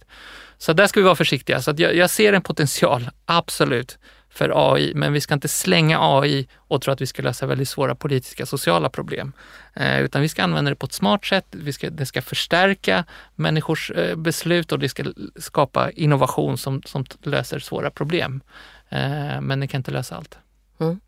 [0.58, 1.62] Så där ska vi vara försiktiga.
[1.62, 3.98] Så jag, jag, ser en potential, absolut,
[4.30, 7.70] för AI, men vi ska inte slänga AI och tro att vi ska lösa väldigt
[7.70, 9.34] svåra politiska sociala problem.
[9.74, 11.46] Eh, utan vi ska använda det på ett smart sätt.
[11.52, 13.06] Vi ska, det ska förstärka
[13.36, 15.04] människors eh, beslut och det ska
[15.36, 18.42] skapa innovation som, som löser svåra problem.
[18.90, 20.38] Eh, men det kan inte lösa allt.
[20.80, 21.00] Mm.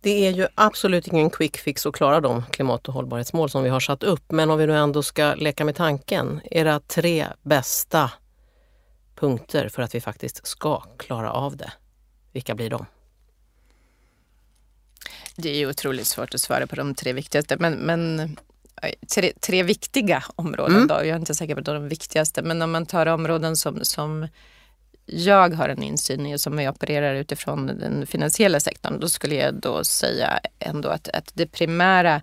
[0.00, 3.68] Det är ju absolut ingen quick fix att klara de klimat och hållbarhetsmål som vi
[3.68, 4.32] har satt upp.
[4.32, 8.10] Men om vi nu ändå ska leka med tanken, era tre bästa
[9.14, 11.72] punkter för att vi faktiskt ska klara av det.
[12.32, 12.86] Vilka blir de?
[15.36, 18.20] Det är ju otroligt svårt att svara på de tre viktigaste, men, men
[18.82, 20.88] eh, tre, tre viktiga områden mm.
[20.88, 20.94] då.
[20.94, 24.28] Jag är inte säker på de viktigaste, men om man tar områden som, som
[25.06, 29.34] jag har en insyn i och som vi opererar utifrån den finansiella sektorn, då skulle
[29.34, 32.22] jag då säga ändå att, att det primära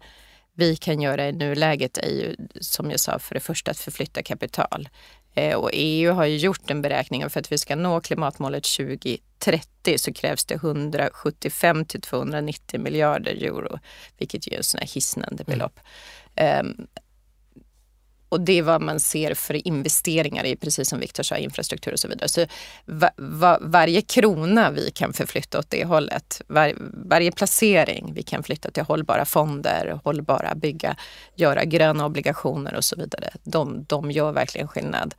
[0.53, 4.23] vi kan göra i nuläget är ju som jag sa för det första att förflytta
[4.23, 4.89] kapital.
[5.34, 9.97] Eh, och EU har ju gjort en beräkning för att vi ska nå klimatmålet 2030
[9.97, 13.79] så krävs det 175 till 290 miljarder euro,
[14.17, 15.79] vilket ju är en sån här hisnande belopp.
[16.36, 16.67] Mm.
[16.67, 16.88] Um,
[18.34, 21.99] och det är vad man ser för investeringar i, precis som Viktor sa, infrastruktur och
[21.99, 22.29] så vidare.
[22.29, 22.45] Så
[22.86, 26.73] va, va, varje krona vi kan förflytta åt det hållet, var,
[27.09, 30.95] varje placering vi kan flytta till hållbara fonder, hållbara bygga,
[31.36, 33.29] göra gröna obligationer och så vidare.
[33.43, 35.15] De, de gör verkligen skillnad.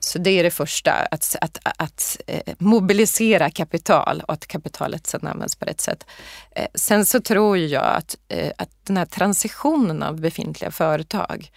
[0.00, 5.26] Så det är det första, att, att, att, eh, mobilisera kapital och att kapitalet sedan
[5.26, 6.06] används på rätt sätt.
[6.50, 11.50] Eh, sen så tror jag att, eh, att den här transitionen av befintliga företag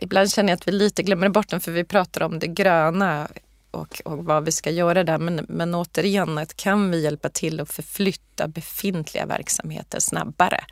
[0.00, 3.28] ibland känner jag att vi lite glömmer bort den för vi pratar om det gröna
[3.72, 5.18] och, och vad vi ska göra där.
[5.18, 10.64] Men, men återigen, att kan vi hjälpa till att förflytta befintliga verksamheter snabbare?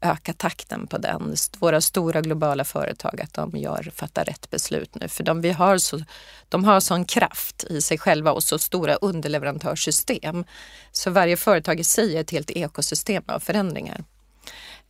[0.00, 1.34] Öka takten på den.
[1.58, 5.08] Våra stora globala företag, att de gör, fattar rätt beslut nu.
[5.08, 6.00] För de, vi har så,
[6.48, 10.44] de har sån kraft i sig själva och så stora underleverantörssystem.
[10.92, 14.04] Så varje företag i sig är ett helt ekosystem av förändringar.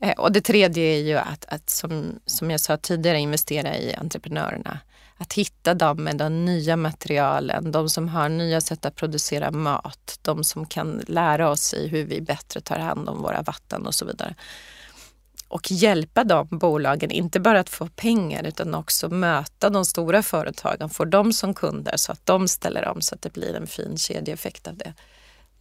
[0.05, 3.95] Eh, och det tredje är ju att, att som, som jag sa tidigare, investera i
[3.95, 4.79] entreprenörerna.
[5.17, 10.19] Att hitta dem med de nya materialen, de som har nya sätt att producera mat,
[10.23, 13.95] de som kan lära oss i hur vi bättre tar hand om våra vatten och
[13.95, 14.35] så vidare.
[15.49, 20.91] Och hjälpa de bolagen, inte bara att få pengar utan också möta de stora företagen,
[20.91, 23.97] få dem som kunder så att de ställer om så att det blir en fin
[23.97, 24.95] kedjeeffekt av det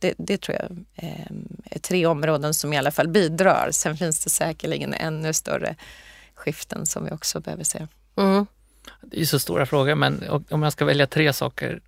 [0.04, 3.70] det, det tror jag ehm, är tre områden som i alla fall bidrar.
[3.72, 5.76] Sen finns det säkerligen ännu större
[6.36, 7.88] skiften som vi också behöver se.
[8.18, 8.46] Mm.
[9.02, 11.82] Det är så stora frågor, men om jag ska välja tre saker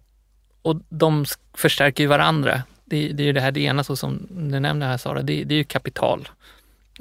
[0.61, 2.63] och de förstärker ju varandra.
[2.85, 5.43] Det, det är ju det här det ena, så som du nämnde här Sara, det,
[5.43, 6.29] det är ju kapital.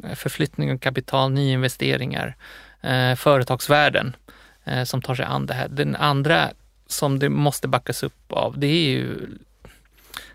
[0.05, 2.37] Eh, förflyttning av kapital, nyinvesteringar,
[2.81, 4.17] eh, företagsvärlden
[4.65, 5.69] eh, som tar sig an det här.
[5.69, 6.51] Den andra
[6.87, 9.29] som det måste backas upp av, det är ju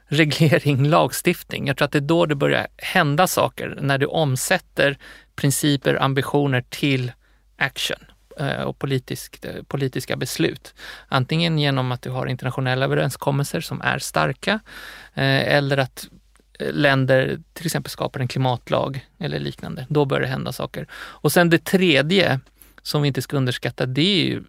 [0.09, 1.67] reglering, lagstiftning.
[1.67, 4.97] Jag tror att det är då det börjar hända saker, när du omsätter
[5.35, 7.11] principer, ambitioner till
[7.57, 7.99] action
[8.39, 10.73] eh, och politisk, eh, politiska beslut.
[11.07, 14.59] Antingen genom att du har internationella överenskommelser som är starka
[15.13, 16.07] eh, eller att
[16.59, 19.85] länder till exempel skapar en klimatlag eller liknande.
[19.89, 20.87] Då börjar det hända saker.
[20.91, 22.39] Och sen det tredje
[22.81, 24.43] som vi inte ska underskatta, det är ju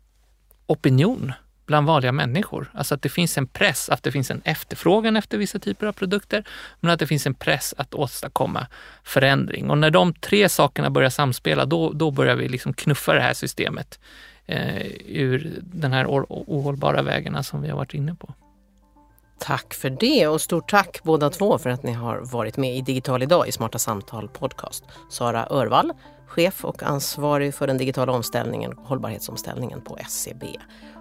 [0.66, 1.32] opinion
[1.70, 2.70] bland vanliga människor.
[2.74, 5.92] Alltså att det finns en press, att det finns en efterfrågan efter vissa typer av
[5.92, 6.44] produkter,
[6.80, 8.66] men att det finns en press att åstadkomma
[9.04, 9.70] förändring.
[9.70, 13.34] Och när de tre sakerna börjar samspela, då, då börjar vi liksom knuffa det här
[13.34, 14.00] systemet
[14.46, 18.34] eh, ur den här ohållbara vägarna som vi har varit inne på.
[19.40, 22.80] Tack för det och stort tack båda två för att ni har varit med i
[22.80, 24.84] Digital idag i Smarta Samtal Podcast.
[25.10, 25.92] Sara Örvall,
[26.26, 30.46] chef och ansvarig för den digitala omställningen och hållbarhetsomställningen på SCB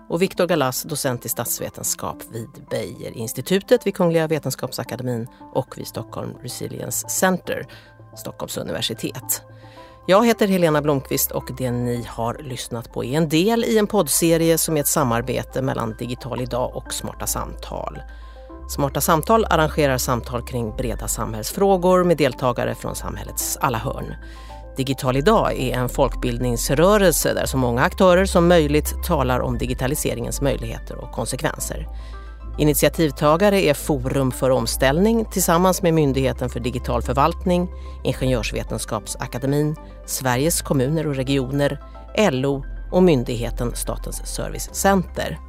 [0.10, 7.10] och Viktor Galas, docent i statsvetenskap vid Beijerinstitutet vid Kungliga Vetenskapsakademin och vid Stockholm Resilience
[7.10, 7.66] Center,
[8.18, 9.42] Stockholms universitet.
[10.08, 13.88] Jag heter Helena Blomqvist och det ni har lyssnat på är en del i en
[13.88, 18.02] poddserie som är ett samarbete mellan Digital Idag och Smarta Samtal.
[18.70, 24.16] Smarta Samtal arrangerar samtal kring breda samhällsfrågor med deltagare från samhällets alla hörn.
[24.78, 30.96] Digital idag är en folkbildningsrörelse där så många aktörer som möjligt talar om digitaliseringens möjligheter
[30.98, 31.88] och konsekvenser.
[32.58, 37.68] Initiativtagare är Forum för omställning tillsammans med Myndigheten för digital förvaltning,
[38.04, 41.80] Ingenjörsvetenskapsakademin, Sveriges kommuner och regioner,
[42.32, 45.49] LO och myndigheten Statens servicecenter.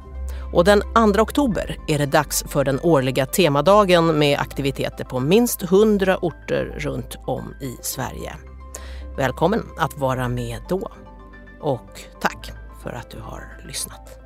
[0.53, 0.81] Och den
[1.13, 6.75] 2 oktober är det dags för den årliga temadagen med aktiviteter på minst 100 orter
[6.77, 8.33] runt om i Sverige.
[9.17, 10.91] Välkommen att vara med då.
[11.61, 12.51] Och tack
[12.83, 14.19] för att du har lyssnat.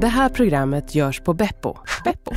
[0.00, 1.76] Det här programmet görs på Beppo.
[2.04, 2.32] Beppo.